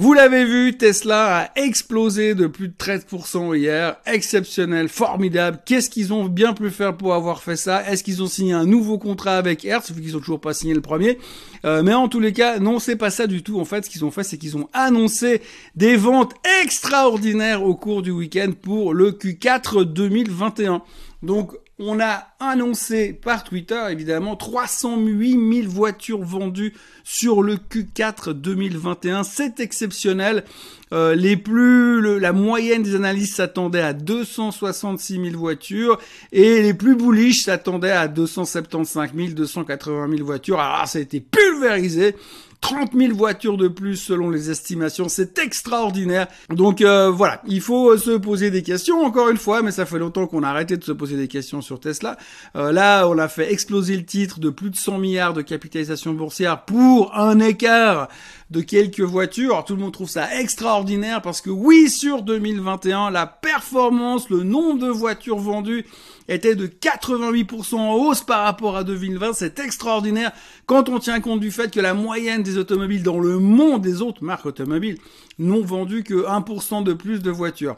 Vous 0.00 0.14
l'avez 0.14 0.46
vu, 0.46 0.78
Tesla 0.78 1.40
a 1.40 1.60
explosé 1.60 2.34
de 2.34 2.46
plus 2.46 2.68
de 2.68 2.72
13% 2.72 3.54
hier. 3.54 3.96
Exceptionnel, 4.06 4.88
formidable. 4.88 5.58
Qu'est-ce 5.66 5.90
qu'ils 5.90 6.14
ont 6.14 6.24
bien 6.24 6.54
pu 6.54 6.70
faire 6.70 6.96
pour 6.96 7.12
avoir 7.12 7.42
fait 7.42 7.56
ça? 7.56 7.86
Est-ce 7.86 8.02
qu'ils 8.02 8.22
ont 8.22 8.26
signé 8.26 8.54
un 8.54 8.64
nouveau 8.64 8.96
contrat 8.96 9.36
avec 9.36 9.62
Hertz 9.62 9.92
vu 9.92 10.00
qu'ils 10.00 10.16
ont 10.16 10.20
toujours 10.20 10.40
pas 10.40 10.54
signé 10.54 10.72
le 10.72 10.80
premier 10.80 11.18
euh, 11.66 11.82
Mais 11.82 11.92
en 11.92 12.08
tous 12.08 12.18
les 12.18 12.32
cas, 12.32 12.58
non, 12.60 12.78
c'est 12.78 12.96
pas 12.96 13.10
ça 13.10 13.26
du 13.26 13.42
tout. 13.42 13.60
En 13.60 13.66
fait, 13.66 13.84
ce 13.84 13.90
qu'ils 13.90 14.06
ont 14.06 14.10
fait, 14.10 14.22
c'est 14.22 14.38
qu'ils 14.38 14.56
ont 14.56 14.70
annoncé 14.72 15.42
des 15.76 15.96
ventes 15.96 16.32
extraordinaires 16.62 17.62
au 17.62 17.74
cours 17.74 18.00
du 18.00 18.10
week-end 18.10 18.52
pour 18.58 18.94
le 18.94 19.10
Q4 19.10 19.84
2021. 19.84 20.80
Donc, 21.22 21.52
on 21.80 21.98
a 21.98 22.26
annoncé 22.40 23.14
par 23.14 23.42
Twitter, 23.42 23.80
évidemment, 23.90 24.36
308 24.36 25.62
000 25.62 25.68
voitures 25.68 26.22
vendues 26.22 26.74
sur 27.04 27.42
le 27.42 27.56
Q4 27.56 28.34
2021. 28.34 29.24
C'est 29.24 29.60
exceptionnel. 29.60 30.44
Euh, 30.92 31.14
les 31.14 31.38
plus, 31.38 32.18
la 32.18 32.32
moyenne 32.32 32.82
des 32.82 32.94
analystes 32.94 33.36
s'attendait 33.36 33.80
à 33.80 33.94
266 33.94 35.14
000 35.14 35.38
voitures 35.38 35.98
et 36.32 36.60
les 36.62 36.74
plus 36.74 36.96
bullish 36.96 37.44
s'attendaient 37.44 37.92
à 37.92 38.08
275 38.08 39.10
000, 39.16 39.28
280 39.30 40.10
000 40.10 40.24
voitures. 40.24 40.60
Alors 40.60 40.86
ça 40.86 40.98
a 40.98 41.02
été 41.02 41.20
pulvérisé. 41.20 42.14
30 42.60 42.92
000 42.94 43.14
voitures 43.14 43.56
de 43.56 43.68
plus 43.68 43.96
selon 43.96 44.30
les 44.30 44.50
estimations, 44.50 45.08
c'est 45.08 45.38
extraordinaire. 45.38 46.26
Donc 46.50 46.82
euh, 46.82 47.10
voilà, 47.10 47.40
il 47.46 47.60
faut 47.60 47.96
se 47.96 48.12
poser 48.12 48.50
des 48.50 48.62
questions 48.62 49.00
encore 49.02 49.28
une 49.28 49.38
fois, 49.38 49.62
mais 49.62 49.70
ça 49.70 49.86
fait 49.86 49.98
longtemps 49.98 50.26
qu'on 50.26 50.42
a 50.42 50.48
arrêté 50.48 50.76
de 50.76 50.84
se 50.84 50.92
poser 50.92 51.16
des 51.16 51.28
questions 51.28 51.62
sur 51.62 51.80
Tesla. 51.80 52.16
Euh, 52.56 52.70
là, 52.72 53.08
on 53.08 53.18
a 53.18 53.28
fait 53.28 53.52
exploser 53.52 53.96
le 53.96 54.04
titre 54.04 54.40
de 54.40 54.50
plus 54.50 54.70
de 54.70 54.76
100 54.76 54.98
milliards 54.98 55.34
de 55.34 55.42
capitalisation 55.42 56.12
boursière 56.12 56.64
pour 56.64 57.16
un 57.16 57.40
écart 57.40 58.08
de 58.50 58.60
quelques 58.60 59.00
voitures. 59.00 59.52
Alors, 59.52 59.64
tout 59.64 59.74
le 59.74 59.80
monde 59.80 59.92
trouve 59.92 60.10
ça 60.10 60.40
extraordinaire 60.40 61.22
parce 61.22 61.40
que 61.40 61.50
oui, 61.50 61.88
sur 61.88 62.22
2021, 62.22 63.10
la 63.10 63.26
performance, 63.26 64.28
le 64.28 64.42
nombre 64.42 64.80
de 64.80 64.88
voitures 64.88 65.38
vendues 65.38 65.86
était 66.28 66.56
de 66.56 66.66
88% 66.66 67.76
en 67.76 67.94
hausse 67.94 68.22
par 68.22 68.44
rapport 68.44 68.76
à 68.76 68.84
2020. 68.84 69.32
C'est 69.34 69.58
extraordinaire 69.60 70.32
quand 70.66 70.88
on 70.88 70.98
tient 70.98 71.20
compte 71.20 71.40
du 71.40 71.50
fait 71.50 71.72
que 71.72 71.80
la 71.80 71.94
moyenne 71.94 72.42
des 72.42 72.58
automobiles 72.58 73.02
dans 73.02 73.20
le 73.20 73.38
monde 73.38 73.82
des 73.82 74.02
autres 74.02 74.24
marques 74.24 74.46
automobiles 74.46 74.98
n'ont 75.38 75.64
vendu 75.64 76.02
que 76.02 76.26
1% 76.26 76.82
de 76.82 76.92
plus 76.92 77.20
de 77.20 77.30
voitures. 77.30 77.76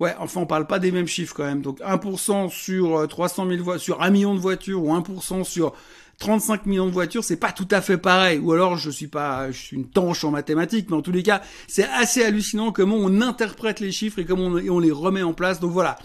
Ouais, 0.00 0.14
enfin, 0.18 0.40
on 0.40 0.46
parle 0.46 0.66
pas 0.66 0.78
des 0.78 0.90
mêmes 0.90 1.06
chiffres 1.06 1.34
quand 1.34 1.44
même. 1.44 1.62
Donc, 1.62 1.80
1% 1.80 2.50
sur 2.50 3.06
300 3.06 3.48
000 3.48 3.62
voitures, 3.62 3.82
sur 3.82 4.02
1 4.02 4.10
million 4.10 4.34
de 4.34 4.40
voitures, 4.40 4.82
ou 4.82 4.92
1% 4.92 5.44
sur 5.44 5.74
35 6.18 6.66
millions 6.66 6.86
de 6.86 6.92
voitures, 6.92 7.24
c'est 7.24 7.36
pas 7.36 7.52
tout 7.52 7.68
à 7.70 7.80
fait 7.80 7.98
pareil. 7.98 8.38
Ou 8.38 8.52
alors, 8.52 8.76
je 8.76 8.90
suis 8.90 9.08
pas, 9.08 9.50
je 9.50 9.58
suis 9.58 9.76
une 9.76 9.88
tanche 9.88 10.24
en 10.24 10.30
mathématiques, 10.30 10.88
mais 10.90 10.96
en 10.96 11.02
tous 11.02 11.12
les 11.12 11.22
cas, 11.22 11.42
c'est 11.66 11.88
assez 11.88 12.24
hallucinant 12.24 12.72
comment 12.72 12.96
on 12.96 13.20
interprète 13.20 13.80
les 13.80 13.92
chiffres 13.92 14.18
et 14.18 14.24
comment 14.24 14.46
on, 14.46 14.78
les 14.78 14.92
remet 14.92 15.22
en 15.22 15.32
place. 15.32 15.60
Donc 15.60 15.72
voilà. 15.72 15.98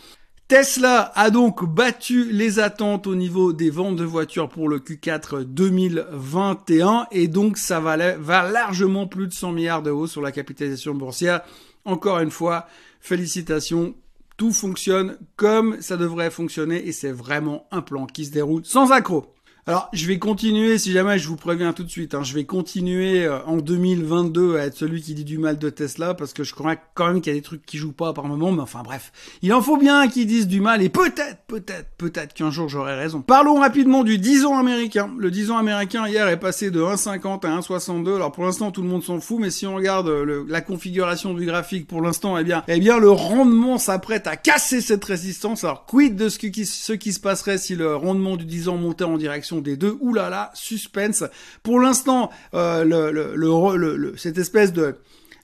Tesla 0.47 1.11
a 1.15 1.29
donc 1.29 1.65
battu 1.65 2.31
les 2.31 2.59
attentes 2.59 3.05
au 3.05 3.15
niveau 3.15 3.51
des 3.51 3.69
ventes 3.69 3.97
de 3.97 4.05
voitures 4.05 4.47
pour 4.47 4.69
le 4.69 4.79
Q4 4.79 5.43
2021 5.43 7.07
et 7.11 7.27
donc 7.27 7.57
ça 7.57 7.81
va, 7.81 8.15
va 8.15 8.49
largement 8.49 9.07
plus 9.07 9.27
de 9.27 9.33
100 9.33 9.51
milliards 9.51 9.83
d'euros 9.83 10.07
sur 10.07 10.21
la 10.21 10.31
capitalisation 10.31 10.93
boursière. 10.93 11.41
Encore 11.83 12.19
une 12.19 12.31
fois, 12.31 12.67
félicitations, 13.01 13.93
tout 14.37 14.53
fonctionne 14.53 15.17
comme 15.35 15.81
ça 15.81 15.97
devrait 15.97 16.31
fonctionner 16.31 16.87
et 16.87 16.91
c'est 16.91 17.11
vraiment 17.11 17.67
un 17.71 17.81
plan 17.81 18.05
qui 18.05 18.25
se 18.25 18.31
déroule 18.31 18.63
sans 18.63 18.91
accroc. 18.91 19.33
Alors, 19.69 19.89
je 19.91 20.07
vais 20.07 20.17
continuer, 20.17 20.77
si 20.77 20.93
jamais 20.93 21.19
je 21.19 21.27
vous 21.27 21.35
préviens 21.35 21.73
tout 21.73 21.83
de 21.83 21.89
suite, 21.89 22.15
hein, 22.15 22.23
je 22.23 22.33
vais 22.33 22.45
continuer 22.45 23.25
euh, 23.25 23.43
en 23.43 23.57
2022 23.57 24.55
à 24.55 24.63
être 24.63 24.77
celui 24.77 25.01
qui 25.01 25.13
dit 25.13 25.25
du 25.25 25.39
mal 25.39 25.59
de 25.59 25.69
Tesla, 25.69 26.13
parce 26.13 26.31
que 26.31 26.45
je 26.45 26.55
crois 26.55 26.77
quand 26.93 27.07
même 27.07 27.19
qu'il 27.19 27.33
y 27.33 27.35
a 27.35 27.37
des 27.37 27.43
trucs 27.43 27.65
qui 27.65 27.77
jouent 27.77 27.91
pas 27.91 28.13
par 28.13 28.23
moment, 28.29 28.53
mais 28.53 28.61
enfin 28.61 28.81
bref. 28.81 29.11
Il 29.41 29.53
en 29.53 29.61
faut 29.61 29.75
bien 29.75 30.07
qu'ils 30.07 30.25
disent 30.25 30.47
du 30.47 30.61
mal, 30.61 30.81
et 30.81 30.87
peut-être, 30.87 31.39
peut-être, 31.47 31.89
peut-être 31.97 32.33
qu'un 32.33 32.49
jour 32.49 32.69
j'aurai 32.69 32.95
raison. 32.95 33.19
Parlons 33.19 33.59
rapidement 33.59 34.05
du 34.05 34.17
10 34.19 34.45
ans 34.45 34.57
américain. 34.57 35.11
Le 35.17 35.29
10 35.29 35.51
ans 35.51 35.57
américain 35.57 36.07
hier 36.07 36.29
est 36.29 36.39
passé 36.39 36.71
de 36.71 36.81
1,50 36.81 37.45
à 37.45 37.59
1,62. 37.59 38.15
Alors 38.15 38.31
pour 38.31 38.45
l'instant 38.45 38.71
tout 38.71 38.81
le 38.81 38.87
monde 38.87 39.03
s'en 39.03 39.19
fout, 39.19 39.39
mais 39.41 39.49
si 39.49 39.67
on 39.67 39.75
regarde 39.75 40.07
euh, 40.07 40.45
la 40.47 40.61
configuration 40.61 41.33
du 41.33 41.45
graphique 41.45 41.87
pour 41.87 42.01
l'instant, 42.01 42.37
eh 42.37 42.45
bien, 42.45 42.63
eh 42.69 42.79
bien 42.79 42.99
le 42.99 43.11
rendement 43.11 43.77
s'apprête 43.77 44.27
à 44.27 44.37
casser 44.37 44.79
cette 44.79 45.03
résistance. 45.03 45.65
Alors 45.65 45.85
quid 45.85 46.15
de 46.15 46.29
ce 46.29 46.39
qui, 46.39 46.65
ce 46.65 46.93
qui 46.93 47.11
se 47.11 47.19
passerait 47.19 47.57
si 47.57 47.75
le 47.75 47.97
rendement 47.97 48.37
du 48.37 48.45
10 48.45 48.69
ans 48.69 48.77
montait 48.77 49.03
en 49.03 49.17
direction 49.17 49.56
des 49.61 49.77
deux. 49.77 49.97
Oulala, 49.99 50.51
suspense. 50.53 51.23
Pour 51.63 51.79
l'instant, 51.79 52.31
euh, 52.53 54.13
cette 54.17 54.37
espèce 54.37 54.73
de 54.73 54.95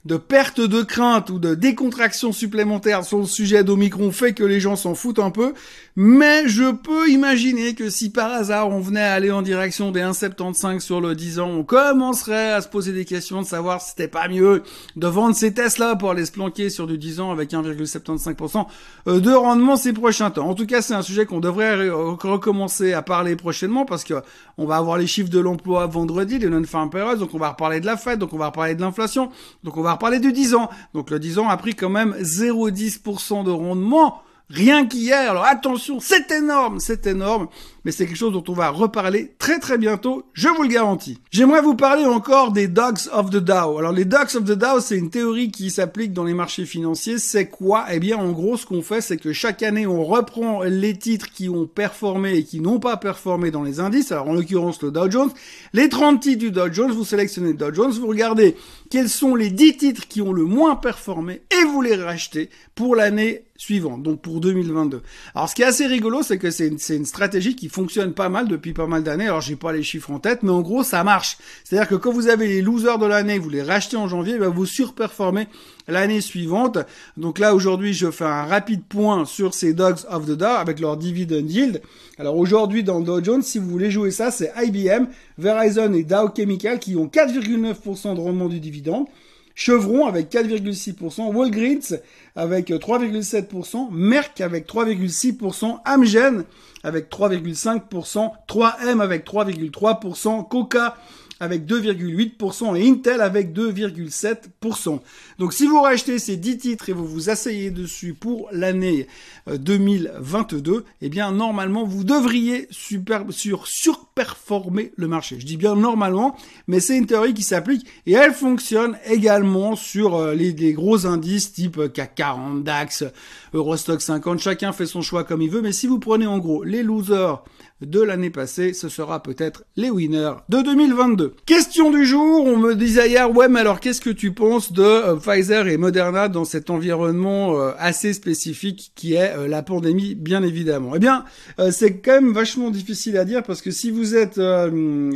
de 0.04 0.16
perte 0.16 0.60
de 0.60 0.82
crainte 0.82 1.30
ou 1.30 1.38
de 1.38 1.54
décontraction 1.54 2.32
supplémentaire 2.32 3.04
sur 3.04 3.18
le 3.18 3.24
sujet 3.24 3.64
d'Omicron 3.64 4.12
fait 4.12 4.34
que 4.34 4.44
les 4.44 4.60
gens 4.60 4.76
s'en 4.76 4.94
foutent 4.94 5.18
un 5.18 5.30
peu. 5.30 5.54
Mais 5.96 6.48
je 6.48 6.72
peux 6.72 7.08
imaginer 7.08 7.74
que 7.74 7.88
si 7.88 8.10
par 8.10 8.32
hasard 8.32 8.68
on 8.68 8.80
venait 8.80 9.00
à 9.00 9.12
aller 9.14 9.30
en 9.30 9.42
direction 9.42 9.92
des 9.92 10.00
1,75 10.00 10.80
sur 10.80 11.00
le 11.00 11.14
10 11.14 11.38
ans, 11.38 11.50
on 11.50 11.64
commencerait 11.64 12.52
à 12.52 12.60
se 12.60 12.68
poser 12.68 12.92
des 12.92 13.04
questions 13.04 13.40
de 13.40 13.46
savoir 13.46 13.80
si 13.80 13.90
c'était 13.90 14.08
pas 14.08 14.28
mieux 14.28 14.62
de 14.96 15.06
vendre 15.06 15.34
ces 15.34 15.54
Tesla 15.54 15.96
pour 15.96 16.10
aller 16.10 16.26
se 16.26 16.32
planquer 16.32 16.68
sur 16.68 16.86
du 16.86 16.98
10 16.98 17.20
ans 17.20 17.30
avec 17.30 17.52
1,75% 17.52 18.66
euh, 19.06 19.20
de 19.20 19.30
rendement 19.30 19.76
ces 19.76 19.92
prochains 19.92 20.30
temps. 20.30 20.48
En 20.48 20.54
tout 20.54 20.66
cas, 20.66 20.82
c'est 20.82 20.94
un 20.94 21.02
sujet 21.02 21.26
qu'on 21.26 21.40
devrait 21.40 21.88
recommencer 21.88 22.92
à 22.92 23.02
parler 23.02 23.36
prochainement 23.36 23.84
parce 23.84 24.04
que 24.04 24.14
on 24.58 24.66
va 24.66 24.76
avoir 24.76 24.98
les 24.98 25.06
chiffres 25.06 25.30
de 25.30 25.38
l'emploi 25.38 25.86
vendredi, 25.86 26.38
les 26.38 26.48
non-farm 26.48 26.90
payrolls, 26.90 27.18
donc 27.18 27.34
on 27.34 27.38
va 27.38 27.50
reparler 27.50 27.80
de 27.80 27.86
la 27.86 27.96
fête, 27.96 28.18
donc 28.18 28.32
on 28.32 28.38
va 28.38 28.46
reparler 28.46 28.74
de 28.74 28.80
l'inflation, 28.80 29.30
donc 29.62 29.76
on 29.76 29.82
va 29.82 29.93
reparler 29.94 30.20
du 30.20 30.32
10 30.32 30.54
ans. 30.54 30.70
Donc 30.92 31.10
le 31.10 31.18
10 31.18 31.38
ans 31.38 31.48
a 31.48 31.56
pris 31.56 31.74
quand 31.74 31.88
même 31.88 32.14
0,10% 32.20 33.44
de 33.44 33.50
rendement 33.50 34.22
rien 34.48 34.86
qu'hier. 34.86 35.30
Alors 35.30 35.44
attention, 35.44 36.00
c'est 36.00 36.30
énorme, 36.30 36.80
c'est 36.80 37.06
énorme 37.06 37.48
mais 37.84 37.92
c'est 37.92 38.06
quelque 38.06 38.16
chose 38.16 38.32
dont 38.32 38.44
on 38.48 38.54
va 38.54 38.70
reparler 38.70 39.32
très 39.38 39.58
très 39.58 39.78
bientôt, 39.78 40.24
je 40.32 40.48
vous 40.48 40.62
le 40.62 40.68
garantis. 40.68 41.18
J'aimerais 41.30 41.60
vous 41.60 41.74
parler 41.74 42.04
encore 42.04 42.52
des 42.52 42.66
Dogs 42.66 43.08
of 43.12 43.30
the 43.30 43.36
Dow. 43.36 43.78
Alors 43.78 43.92
les 43.92 44.06
Dogs 44.06 44.36
of 44.36 44.44
the 44.44 44.52
Dow, 44.52 44.80
c'est 44.80 44.96
une 44.96 45.10
théorie 45.10 45.50
qui 45.50 45.70
s'applique 45.70 46.12
dans 46.12 46.24
les 46.24 46.34
marchés 46.34 46.64
financiers. 46.64 47.18
C'est 47.18 47.46
quoi? 47.46 47.86
Eh 47.92 48.00
bien 48.00 48.16
en 48.16 48.32
gros, 48.32 48.56
ce 48.56 48.64
qu'on 48.64 48.82
fait, 48.82 49.00
c'est 49.00 49.18
que 49.18 49.32
chaque 49.32 49.62
année, 49.62 49.86
on 49.86 50.04
reprend 50.04 50.62
les 50.62 50.96
titres 50.96 51.30
qui 51.30 51.48
ont 51.48 51.66
performé 51.66 52.38
et 52.38 52.44
qui 52.44 52.60
n'ont 52.60 52.80
pas 52.80 52.96
performé 52.96 53.50
dans 53.50 53.62
les 53.62 53.80
indices. 53.80 54.12
Alors 54.12 54.28
en 54.28 54.34
l'occurrence 54.34 54.82
le 54.82 54.90
Dow 54.90 55.10
Jones. 55.10 55.30
Les 55.74 55.88
30 55.88 56.20
titres 56.20 56.38
du 56.38 56.50
Dow 56.50 56.72
Jones, 56.72 56.92
vous 56.92 57.04
sélectionnez 57.04 57.48
le 57.48 57.54
Dow 57.54 57.72
Jones, 57.74 57.92
vous 57.92 58.06
regardez 58.06 58.56
quels 58.90 59.10
sont 59.10 59.34
les 59.34 59.50
10 59.50 59.76
titres 59.76 60.08
qui 60.08 60.22
ont 60.22 60.32
le 60.32 60.44
moins 60.44 60.76
performé 60.76 61.42
et 61.50 61.64
vous 61.64 61.82
les 61.82 61.96
rachetez 61.96 62.48
pour 62.74 62.96
l'année 62.96 63.44
suivante, 63.56 64.02
donc 64.02 64.20
pour 64.20 64.40
2022. 64.40 65.00
Alors 65.34 65.48
ce 65.48 65.54
qui 65.54 65.62
est 65.62 65.66
assez 65.66 65.86
rigolo, 65.86 66.24
c'est 66.24 66.38
que 66.38 66.50
c'est 66.50 66.66
une, 66.66 66.78
une 66.90 67.04
stratégie 67.04 67.54
qui 67.54 67.68
fonctionne 67.68 68.12
pas 68.12 68.28
mal 68.28 68.48
depuis 68.48 68.72
pas 68.72 68.88
mal 68.88 69.04
d'années. 69.04 69.26
Alors 69.26 69.40
j'ai 69.42 69.54
pas 69.54 69.72
les 69.72 69.84
chiffres 69.84 70.10
en 70.10 70.18
tête, 70.18 70.42
mais 70.42 70.50
en 70.50 70.60
gros 70.60 70.82
ça 70.82 71.04
marche. 71.04 71.38
C'est-à-dire 71.62 71.88
que 71.88 71.94
quand 71.94 72.10
vous 72.10 72.26
avez 72.26 72.48
les 72.48 72.62
losers 72.62 72.98
de 72.98 73.06
l'année, 73.06 73.38
vous 73.38 73.50
les 73.50 73.62
rachetez 73.62 73.96
en 73.96 74.08
janvier, 74.08 74.38
bah, 74.38 74.48
vous 74.48 74.66
surperformez 74.66 75.46
l'année 75.86 76.20
suivante. 76.20 76.78
Donc 77.16 77.38
là 77.38 77.54
aujourd'hui 77.54 77.94
je 77.94 78.10
fais 78.10 78.24
un 78.24 78.44
rapide 78.44 78.82
point 78.88 79.24
sur 79.24 79.54
ces 79.54 79.72
Dogs 79.72 80.00
of 80.10 80.26
the 80.26 80.32
Dow 80.32 80.46
avec 80.46 80.80
leur 80.80 80.96
dividend 80.96 81.48
yield. 81.48 81.80
Alors 82.18 82.36
aujourd'hui 82.36 82.82
dans 82.82 82.98
le 82.98 83.04
Dow 83.04 83.22
Jones, 83.22 83.42
si 83.42 83.60
vous 83.60 83.68
voulez 83.68 83.92
jouer 83.92 84.10
ça, 84.10 84.32
c'est 84.32 84.52
IBM, 84.56 85.06
Verizon 85.38 85.92
et 85.92 86.02
Dow 86.02 86.28
Chemical 86.36 86.80
qui 86.80 86.96
ont 86.96 87.06
4,9% 87.06 88.16
de 88.16 88.20
rendement 88.20 88.48
du 88.48 88.58
dividende. 88.58 89.06
Chevron 89.54 90.06
avec 90.06 90.32
4,6%, 90.32 91.32
Walgreens 91.32 91.98
avec 92.34 92.70
3,7%, 92.70 93.88
Merck 93.92 94.40
avec 94.40 94.66
3,6%, 94.66 95.78
Amgen 95.84 96.44
avec 96.82 97.10
3,5%, 97.10 98.30
3M 98.48 99.00
avec 99.00 99.26
3,3%, 99.26 100.48
Coca 100.48 100.96
avec 101.40 101.66
2,8% 101.66 102.76
et 102.76 102.88
Intel 102.88 103.20
avec 103.20 103.52
2,7%. 103.52 105.00
Donc 105.38 105.52
si 105.52 105.66
vous 105.66 105.80
rachetez 105.80 106.18
ces 106.18 106.36
10 106.36 106.58
titres 106.58 106.88
et 106.88 106.92
vous 106.92 107.06
vous 107.06 107.30
asseyez 107.30 107.70
dessus 107.70 108.14
pour 108.14 108.48
l'année 108.52 109.08
2022, 109.48 110.72
euh, 110.72 110.84
eh 111.02 111.08
bien 111.08 111.32
normalement 111.32 111.84
vous 111.84 112.04
devriez 112.04 112.66
super, 112.70 113.24
sur, 113.30 113.66
surperformer 113.66 114.92
le 114.96 115.08
marché. 115.08 115.36
Je 115.40 115.46
dis 115.46 115.56
bien 115.56 115.74
normalement, 115.74 116.36
mais 116.68 116.80
c'est 116.80 116.96
une 116.96 117.06
théorie 117.06 117.34
qui 117.34 117.42
s'applique 117.42 117.86
et 118.06 118.12
elle 118.12 118.32
fonctionne 118.32 118.96
également 119.06 119.76
sur 119.76 120.14
euh, 120.16 120.34
les, 120.34 120.54
gros 120.72 121.06
indices 121.06 121.52
type 121.52 121.92
CAC 121.92 122.14
40, 122.14 122.62
DAX, 122.62 123.04
Eurostock 123.52 124.00
50. 124.00 124.38
Chacun 124.38 124.72
fait 124.72 124.86
son 124.86 125.02
choix 125.02 125.24
comme 125.24 125.42
il 125.42 125.50
veut, 125.50 125.62
mais 125.62 125.72
si 125.72 125.86
vous 125.86 125.98
prenez 125.98 126.26
en 126.26 126.38
gros 126.38 126.62
les 126.62 126.82
losers 126.82 127.42
de 127.80 128.00
l'année 128.00 128.30
passée, 128.30 128.72
ce 128.72 128.88
sera 128.88 129.22
peut-être 129.22 129.64
les 129.76 129.90
winners 129.90 130.34
de 130.48 130.62
2022. 130.62 131.23
Question 131.46 131.90
du 131.90 132.06
jour, 132.06 132.44
on 132.46 132.56
me 132.56 132.74
disait 132.74 133.08
hier, 133.08 133.30
ouais 133.30 133.48
mais 133.48 133.60
alors 133.60 133.80
qu'est-ce 133.80 134.00
que 134.00 134.10
tu 134.10 134.32
penses 134.32 134.72
de 134.72 134.82
euh, 134.82 135.16
Pfizer 135.16 135.68
et 135.68 135.76
Moderna 135.76 136.28
dans 136.28 136.44
cet 136.44 136.70
environnement 136.70 137.58
euh, 137.58 137.72
assez 137.78 138.12
spécifique 138.12 138.92
qui 138.94 139.14
est 139.14 139.36
euh, 139.36 139.48
la 139.48 139.62
pandémie 139.62 140.14
bien 140.14 140.42
évidemment? 140.42 140.92
Eh 140.96 140.98
bien, 140.98 141.24
c'est 141.70 141.98
quand 141.98 142.20
même 142.20 142.32
vachement 142.32 142.70
difficile 142.70 143.16
à 143.16 143.24
dire 143.24 143.42
parce 143.42 143.62
que 143.62 143.70
si 143.70 143.90
vous 143.90 144.14
êtes 144.14 144.40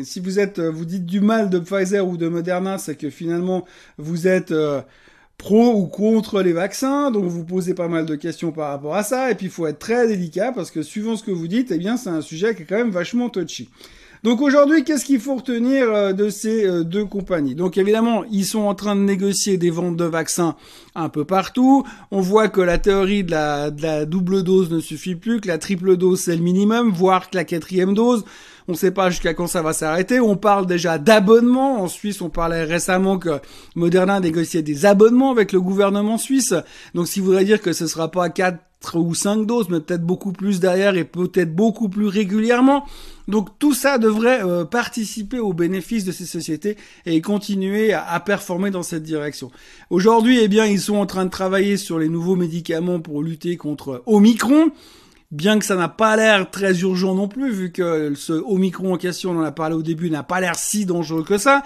si 0.04 0.20
vous 0.20 0.38
êtes 0.38 0.60
vous 0.60 0.84
dites 0.84 1.06
du 1.06 1.20
mal 1.20 1.50
de 1.50 1.58
Pfizer 1.58 2.06
ou 2.06 2.16
de 2.16 2.28
Moderna, 2.28 2.78
c'est 2.78 2.96
que 2.96 3.10
finalement 3.10 3.64
vous 3.96 4.28
êtes 4.28 4.52
pro 5.38 5.74
ou 5.74 5.86
contre 5.86 6.42
les 6.42 6.52
vaccins, 6.52 7.10
donc 7.10 7.24
vous 7.24 7.44
posez 7.44 7.74
pas 7.74 7.88
mal 7.88 8.06
de 8.06 8.16
questions 8.16 8.52
par 8.52 8.70
rapport 8.70 8.96
à 8.96 9.04
ça, 9.04 9.30
et 9.30 9.34
puis 9.34 9.46
il 9.46 9.52
faut 9.52 9.66
être 9.66 9.78
très 9.78 10.08
délicat 10.08 10.52
parce 10.52 10.70
que 10.70 10.82
suivant 10.82 11.16
ce 11.16 11.22
que 11.22 11.30
vous 11.30 11.48
dites, 11.48 11.70
eh 11.70 11.78
bien 11.78 11.96
c'est 11.96 12.10
un 12.10 12.20
sujet 12.20 12.54
qui 12.54 12.62
est 12.62 12.66
quand 12.66 12.76
même 12.76 12.90
vachement 12.90 13.30
touchy. 13.30 13.68
Donc 14.24 14.40
aujourd'hui, 14.40 14.84
qu'est-ce 14.84 15.04
qu'il 15.04 15.20
faut 15.20 15.36
retenir 15.36 15.92
euh, 15.92 16.12
de 16.12 16.28
ces 16.28 16.66
euh, 16.66 16.82
deux 16.82 17.04
compagnies? 17.04 17.54
Donc 17.54 17.78
évidemment, 17.78 18.24
ils 18.30 18.44
sont 18.44 18.60
en 18.60 18.74
train 18.74 18.96
de 18.96 19.00
négocier 19.00 19.56
des 19.58 19.70
ventes 19.70 19.96
de 19.96 20.04
vaccins 20.04 20.56
un 20.94 21.08
peu 21.08 21.24
partout. 21.24 21.84
On 22.10 22.20
voit 22.20 22.48
que 22.48 22.60
la 22.60 22.78
théorie 22.78 23.22
de 23.22 23.30
la, 23.30 23.70
de 23.70 23.82
la 23.82 24.04
double 24.06 24.42
dose 24.42 24.70
ne 24.70 24.80
suffit 24.80 25.14
plus, 25.14 25.40
que 25.40 25.48
la 25.48 25.58
triple 25.58 25.96
dose 25.96 26.20
c'est 26.20 26.36
le 26.36 26.42
minimum, 26.42 26.90
voire 26.90 27.30
que 27.30 27.36
la 27.36 27.44
quatrième 27.44 27.94
dose. 27.94 28.24
On 28.68 28.72
ne 28.72 28.76
sait 28.76 28.90
pas 28.90 29.08
jusqu'à 29.08 29.32
quand 29.32 29.46
ça 29.46 29.62
va 29.62 29.72
s'arrêter. 29.72 30.20
On 30.20 30.36
parle 30.36 30.66
déjà 30.66 30.98
d'abonnements. 30.98 31.82
En 31.82 31.88
Suisse, 31.88 32.20
on 32.20 32.28
parlait 32.28 32.64
récemment 32.64 33.18
que 33.18 33.40
Moderna 33.74 34.20
négociait 34.20 34.62
des 34.62 34.84
abonnements 34.84 35.30
avec 35.30 35.52
le 35.52 35.60
gouvernement 35.60 36.18
suisse. 36.18 36.54
Donc, 36.94 37.08
ce 37.08 37.14
qui 37.14 37.20
voudrait 37.20 37.46
dire 37.46 37.62
que 37.62 37.72
ce 37.72 37.86
sera 37.86 38.10
pas 38.10 38.28
quatre 38.28 38.60
ou 38.94 39.14
cinq 39.14 39.46
doses, 39.46 39.68
mais 39.70 39.80
peut-être 39.80 40.04
beaucoup 40.04 40.32
plus 40.32 40.60
derrière 40.60 40.96
et 40.96 41.04
peut-être 41.04 41.54
beaucoup 41.54 41.88
plus 41.88 42.06
régulièrement. 42.06 42.84
Donc 43.26 43.58
tout 43.58 43.74
ça 43.74 43.98
devrait 43.98 44.42
euh, 44.42 44.64
participer 44.64 45.38
aux 45.38 45.52
bénéfices 45.52 46.04
de 46.04 46.12
ces 46.12 46.24
sociétés 46.24 46.76
et 47.04 47.20
continuer 47.20 47.92
à, 47.92 48.06
à 48.08 48.20
performer 48.20 48.70
dans 48.70 48.82
cette 48.82 49.02
direction. 49.02 49.50
Aujourd'hui, 49.90 50.38
eh 50.40 50.48
bien, 50.48 50.64
ils 50.64 50.80
sont 50.80 50.96
en 50.96 51.06
train 51.06 51.26
de 51.26 51.30
travailler 51.30 51.76
sur 51.76 51.98
les 51.98 52.08
nouveaux 52.08 52.36
médicaments 52.36 53.00
pour 53.00 53.22
lutter 53.22 53.56
contre 53.56 54.02
Omicron 54.06 54.70
bien 55.30 55.58
que 55.58 55.64
ça 55.64 55.76
n'a 55.76 55.88
pas 55.88 56.16
l'air 56.16 56.50
très 56.50 56.80
urgent 56.80 57.14
non 57.14 57.28
plus, 57.28 57.50
vu 57.50 57.70
que 57.70 58.14
ce 58.14 58.32
Omicron 58.32 58.94
en 58.94 58.96
question, 58.96 59.32
on 59.32 59.40
en 59.40 59.44
a 59.44 59.52
parlé 59.52 59.74
au 59.74 59.82
début, 59.82 60.08
n'a 60.08 60.22
pas 60.22 60.40
l'air 60.40 60.54
si 60.54 60.86
dangereux 60.86 61.22
que 61.22 61.36
ça. 61.36 61.62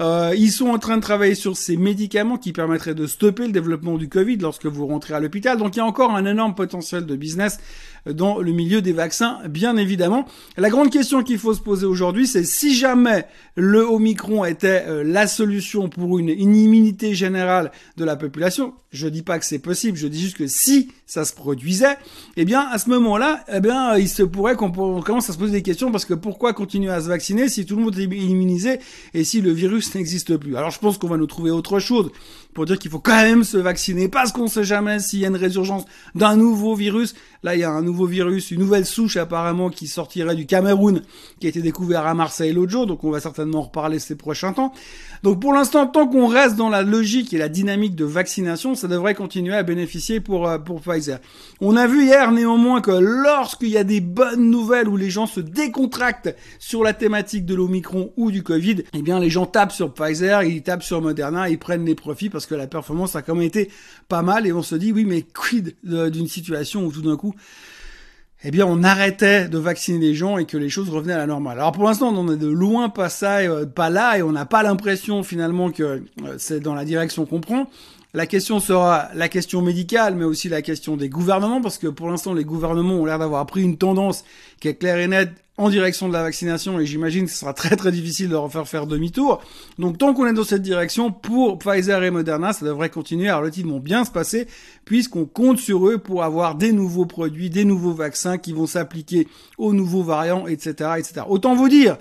Euh, 0.00 0.34
ils 0.36 0.50
sont 0.50 0.66
en 0.66 0.78
train 0.78 0.96
de 0.96 1.02
travailler 1.02 1.36
sur 1.36 1.56
ces 1.56 1.76
médicaments 1.76 2.38
qui 2.38 2.52
permettraient 2.52 2.94
de 2.94 3.06
stopper 3.06 3.46
le 3.46 3.52
développement 3.52 3.96
du 3.96 4.08
Covid 4.08 4.38
lorsque 4.38 4.66
vous 4.66 4.86
rentrez 4.86 5.14
à 5.14 5.20
l'hôpital. 5.20 5.58
Donc 5.58 5.76
il 5.76 5.78
y 5.78 5.82
a 5.82 5.86
encore 5.86 6.10
un 6.10 6.26
énorme 6.26 6.56
potentiel 6.56 7.06
de 7.06 7.14
business 7.14 7.60
dans 8.06 8.38
le 8.38 8.52
milieu 8.52 8.82
des 8.82 8.92
vaccins, 8.92 9.38
bien 9.48 9.76
évidemment. 9.76 10.26
La 10.56 10.68
grande 10.68 10.90
question 10.90 11.22
qu'il 11.22 11.38
faut 11.38 11.54
se 11.54 11.60
poser 11.60 11.86
aujourd'hui, 11.86 12.26
c'est 12.26 12.44
si 12.44 12.74
jamais 12.74 13.26
le 13.54 13.80
Omicron 13.80 14.44
était 14.44 14.84
euh, 14.88 15.02
la 15.04 15.26
solution 15.26 15.88
pour 15.88 16.18
une, 16.18 16.28
une 16.28 16.56
immunité 16.56 17.14
générale 17.14 17.70
de 17.96 18.04
la 18.04 18.16
population, 18.16 18.74
je 18.90 19.08
dis 19.08 19.22
pas 19.22 19.38
que 19.38 19.46
c'est 19.46 19.58
possible, 19.58 19.96
je 19.96 20.08
dis 20.08 20.20
juste 20.20 20.36
que 20.36 20.46
si 20.48 20.90
ça 21.06 21.24
se 21.24 21.34
produisait, 21.34 21.96
eh 22.36 22.44
bien 22.44 22.66
à 22.70 22.78
ce 22.78 22.88
moment-là, 22.90 23.44
eh 23.52 23.60
bien 23.60 23.96
il 23.98 24.08
se 24.08 24.22
pourrait 24.22 24.56
qu'on 24.56 24.70
commence 24.70 25.28
à 25.28 25.32
se 25.32 25.38
poser 25.38 25.52
des 25.52 25.62
questions 25.62 25.92
parce 25.92 26.04
que 26.04 26.14
pourquoi 26.14 26.52
continuer 26.52 26.90
à 26.90 27.00
se 27.00 27.08
vacciner 27.08 27.48
si 27.48 27.66
tout 27.66 27.76
le 27.76 27.82
monde 27.82 27.98
est 27.98 28.04
immunisé 28.04 28.78
et 29.12 29.24
si 29.24 29.40
le 29.40 29.52
virus 29.52 29.94
n'existe 29.94 30.36
plus? 30.36 30.56
Alors 30.56 30.70
je 30.70 30.78
pense 30.78 30.98
qu'on 30.98 31.08
va 31.08 31.16
nous 31.16 31.26
trouver 31.26 31.50
autre 31.50 31.78
chose 31.78 32.10
pour 32.54 32.64
dire 32.64 32.78
qu'il 32.78 32.90
faut 32.90 33.00
quand 33.00 33.22
même 33.22 33.44
se 33.44 33.58
vacciner 33.58 34.08
parce 34.08 34.32
qu'on 34.32 34.46
sait 34.46 34.64
jamais 34.64 35.00
s'il 35.00 35.18
y 35.18 35.24
a 35.24 35.28
une 35.28 35.36
résurgence 35.36 35.84
d'un 36.14 36.36
nouveau 36.36 36.74
virus. 36.74 37.14
Là, 37.42 37.54
il 37.54 37.60
y 37.60 37.64
a 37.64 37.70
un 37.70 37.82
nouveau 37.82 38.06
virus, 38.06 38.50
une 38.52 38.60
nouvelle 38.60 38.86
souche 38.86 39.18
apparemment 39.18 39.68
qui 39.68 39.86
sortirait 39.86 40.34
du 40.34 40.46
Cameroun, 40.46 41.02
qui 41.40 41.46
a 41.46 41.50
été 41.50 41.60
découvert 41.60 42.06
à 42.06 42.14
Marseille 42.14 42.52
l'autre 42.52 42.72
jour, 42.72 42.86
donc 42.86 43.04
on 43.04 43.10
va 43.10 43.20
certainement 43.20 43.58
en 43.58 43.62
reparler 43.62 43.98
ces 43.98 44.14
prochains 44.14 44.54
temps. 44.54 44.72
Donc 45.22 45.40
pour 45.40 45.52
l'instant, 45.52 45.86
tant 45.86 46.06
qu'on 46.06 46.26
reste 46.26 46.56
dans 46.56 46.70
la 46.70 46.82
logique 46.82 47.34
et 47.34 47.38
la 47.38 47.48
dynamique 47.48 47.96
de 47.96 48.04
vaccination, 48.04 48.74
ça 48.74 48.88
devrait 48.88 49.14
continuer 49.14 49.54
à 49.54 49.62
bénéficier 49.62 50.20
pour, 50.20 50.48
euh, 50.48 50.58
pour 50.58 50.80
On 51.60 51.76
a 51.76 51.86
vu 51.86 52.04
hier 52.04 52.32
néanmoins 52.32 52.80
que 52.80 52.90
lorsqu'il 52.90 53.68
y 53.68 53.78
a 53.78 53.84
des 53.84 54.00
bonnes 54.00 54.50
nouvelles 54.50 54.88
où 54.88 54.96
les 54.96 55.10
gens 55.10 55.26
se 55.26 55.40
décontractent 55.40 56.34
sur 56.58 56.82
la 56.82 56.92
thématique 56.92 57.46
de 57.46 57.54
l'Omicron 57.54 58.12
ou 58.16 58.30
du 58.30 58.42
Covid, 58.42 58.84
eh 58.92 59.02
bien 59.02 59.20
les 59.20 59.30
gens 59.30 59.46
tapent 59.46 59.72
sur 59.72 59.92
Pfizer, 59.92 60.42
ils 60.42 60.62
tapent 60.62 60.82
sur 60.82 61.00
Moderna, 61.00 61.48
ils 61.48 61.58
prennent 61.58 61.84
les 61.84 61.94
profits 61.94 62.30
parce 62.30 62.46
que 62.46 62.54
la 62.54 62.66
performance 62.66 63.16
a 63.16 63.22
quand 63.22 63.34
même 63.34 63.44
été 63.44 63.70
pas 64.08 64.22
mal 64.22 64.46
et 64.46 64.52
on 64.52 64.62
se 64.62 64.74
dit 64.74 64.92
oui 64.92 65.04
mais 65.04 65.22
quid 65.22 65.76
d'une 65.82 66.28
situation 66.28 66.84
où 66.84 66.92
tout 66.92 67.02
d'un 67.02 67.16
coup 67.16 67.34
eh 68.46 68.50
bien, 68.50 68.66
on 68.66 68.84
arrêtait 68.84 69.48
de 69.48 69.56
vacciner 69.56 69.98
les 69.98 70.14
gens 70.14 70.36
et 70.36 70.44
que 70.44 70.58
les 70.58 70.68
choses 70.68 70.90
revenaient 70.90 71.14
à 71.14 71.18
la 71.18 71.26
normale. 71.26 71.58
Alors 71.58 71.72
pour 71.72 71.84
l'instant, 71.84 72.12
on 72.14 72.30
est 72.30 72.36
de 72.36 72.46
loin 72.46 72.90
pas 72.90 73.08
ça, 73.08 73.38
euh, 73.38 73.64
pas 73.64 73.88
là, 73.88 74.18
et 74.18 74.22
on 74.22 74.32
n'a 74.32 74.44
pas 74.44 74.62
l'impression 74.62 75.22
finalement 75.22 75.70
que 75.70 75.82
euh, 75.82 76.34
c'est 76.36 76.60
dans 76.60 76.74
la 76.74 76.84
direction 76.84 77.24
qu'on 77.24 77.40
prend. 77.40 77.70
La 78.14 78.26
question 78.26 78.60
sera 78.60 79.08
la 79.14 79.28
question 79.28 79.60
médicale, 79.60 80.14
mais 80.14 80.24
aussi 80.24 80.48
la 80.48 80.62
question 80.62 80.96
des 80.96 81.08
gouvernements, 81.08 81.60
parce 81.60 81.78
que 81.78 81.88
pour 81.88 82.08
l'instant, 82.08 82.32
les 82.32 82.44
gouvernements 82.44 82.94
ont 82.94 83.04
l'air 83.04 83.18
d'avoir 83.18 83.44
pris 83.44 83.62
une 83.62 83.76
tendance 83.76 84.24
qui 84.60 84.68
est 84.68 84.76
claire 84.76 84.98
et 84.98 85.08
nette 85.08 85.32
en 85.56 85.68
direction 85.68 86.08
de 86.08 86.12
la 86.12 86.22
vaccination 86.22 86.78
et 86.78 86.86
j'imagine 86.86 87.26
que 87.26 87.30
ce 87.30 87.38
sera 87.38 87.52
très 87.52 87.76
très 87.76 87.92
difficile 87.92 88.28
de 88.28 88.32
leur 88.32 88.50
faire 88.50 88.66
faire 88.66 88.86
demi-tour. 88.86 89.42
Donc 89.78 89.98
tant 89.98 90.14
qu'on 90.14 90.26
est 90.26 90.32
dans 90.32 90.44
cette 90.44 90.62
direction, 90.62 91.10
pour 91.10 91.58
Pfizer 91.58 92.02
et 92.02 92.10
Moderna, 92.10 92.52
ça 92.52 92.64
devrait 92.64 92.90
continuer 92.90 93.28
à 93.28 93.38
relativement 93.38 93.78
bien 93.78 94.04
se 94.04 94.10
passer 94.10 94.46
puisqu'on 94.84 95.26
compte 95.26 95.58
sur 95.58 95.88
eux 95.88 95.98
pour 95.98 96.24
avoir 96.24 96.56
des 96.56 96.72
nouveaux 96.72 97.06
produits, 97.06 97.50
des 97.50 97.64
nouveaux 97.64 97.92
vaccins 97.92 98.38
qui 98.38 98.52
vont 98.52 98.66
s'appliquer 98.66 99.28
aux 99.58 99.72
nouveaux 99.72 100.02
variants, 100.02 100.46
etc., 100.48 100.90
etc. 100.98 101.22
Autant 101.28 101.54
vous 101.54 101.68
dire 101.68 101.98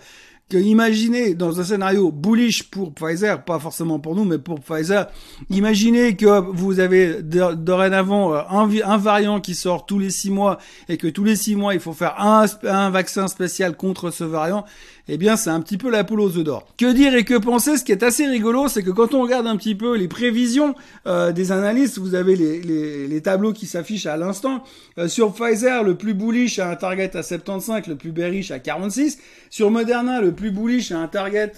imaginez 0.58 1.34
dans 1.34 1.60
un 1.60 1.64
scénario 1.64 2.12
bullish 2.12 2.64
pour 2.64 2.94
Pfizer, 2.94 3.44
pas 3.44 3.60
forcément 3.60 4.00
pour 4.00 4.16
nous, 4.16 4.26
mais 4.26 4.38
pour 4.38 4.60
Pfizer, 4.60 5.08
imaginez 5.50 6.16
que 6.16 6.40
vous 6.52 6.80
avez 6.80 7.22
dorénavant 7.22 8.34
euh, 8.34 8.42
un, 8.50 8.98
variant 8.98 9.40
qui 9.40 9.56
sort 9.56 9.86
tous 9.86 10.00
les 10.00 10.10
six 10.10 10.30
mois 10.32 10.60
et 10.90 10.98
que 10.98 11.08
tous 11.08 11.24
les 11.24 11.36
six 11.36 11.56
mois 11.56 11.74
il 11.74 11.80
faut 11.80 11.94
faire 11.94 12.16
un 12.20 12.90
vaccin 12.90 13.28
spécial 13.28 13.76
contre 13.76 14.12
ce 14.12 14.24
variant 14.24 14.66
eh 15.08 15.18
bien 15.18 15.36
c'est 15.36 15.50
un 15.50 15.60
petit 15.62 15.78
peu 15.78 15.90
la 15.90 16.04
poule 16.04 16.22
aux 16.22 16.30
d'or. 16.30 16.66
Que 16.78 16.92
dire 16.94 17.14
et 17.16 17.24
que 17.24 17.38
penser 17.38 17.78
Ce 17.78 17.84
qui 17.84 17.92
est 17.92 18.04
assez 18.04 18.26
rigolo, 18.26 18.68
c'est 18.68 18.84
que 18.84 18.90
quand 18.90 19.14
on 19.14 19.22
regarde 19.22 19.48
un 19.48 19.58
petit 19.58 19.76
peu 19.76 19.98
les 19.98 20.08
prévisions 20.08 20.76
euh, 21.08 21.32
des 21.32 21.52
analystes, 21.52 21.98
vous 21.98 22.16
avez 22.16 22.36
les, 22.36 22.62
les, 22.62 23.08
les 23.08 23.22
tableaux 23.22 23.54
qui 23.54 23.66
s'affichent 23.66 24.06
à 24.06 24.16
l'instant. 24.16 24.64
Euh, 24.98 25.08
sur 25.08 25.34
Pfizer, 25.34 25.84
le 25.84 25.96
plus 25.96 26.14
bullish 26.14 26.60
a 26.60 26.70
un 26.70 26.76
target 26.76 27.16
à 27.18 27.24
75, 27.24 27.88
le 27.88 27.96
plus 27.96 28.12
bearish 28.12 28.52
à 28.52 28.60
46. 28.60 29.20
Sur 29.50 29.72
Moderna, 29.72 30.22
le 30.22 30.32
plus 30.32 30.52
bullish 30.52 30.92
a 30.92 31.00
un 31.00 31.08
target 31.08 31.54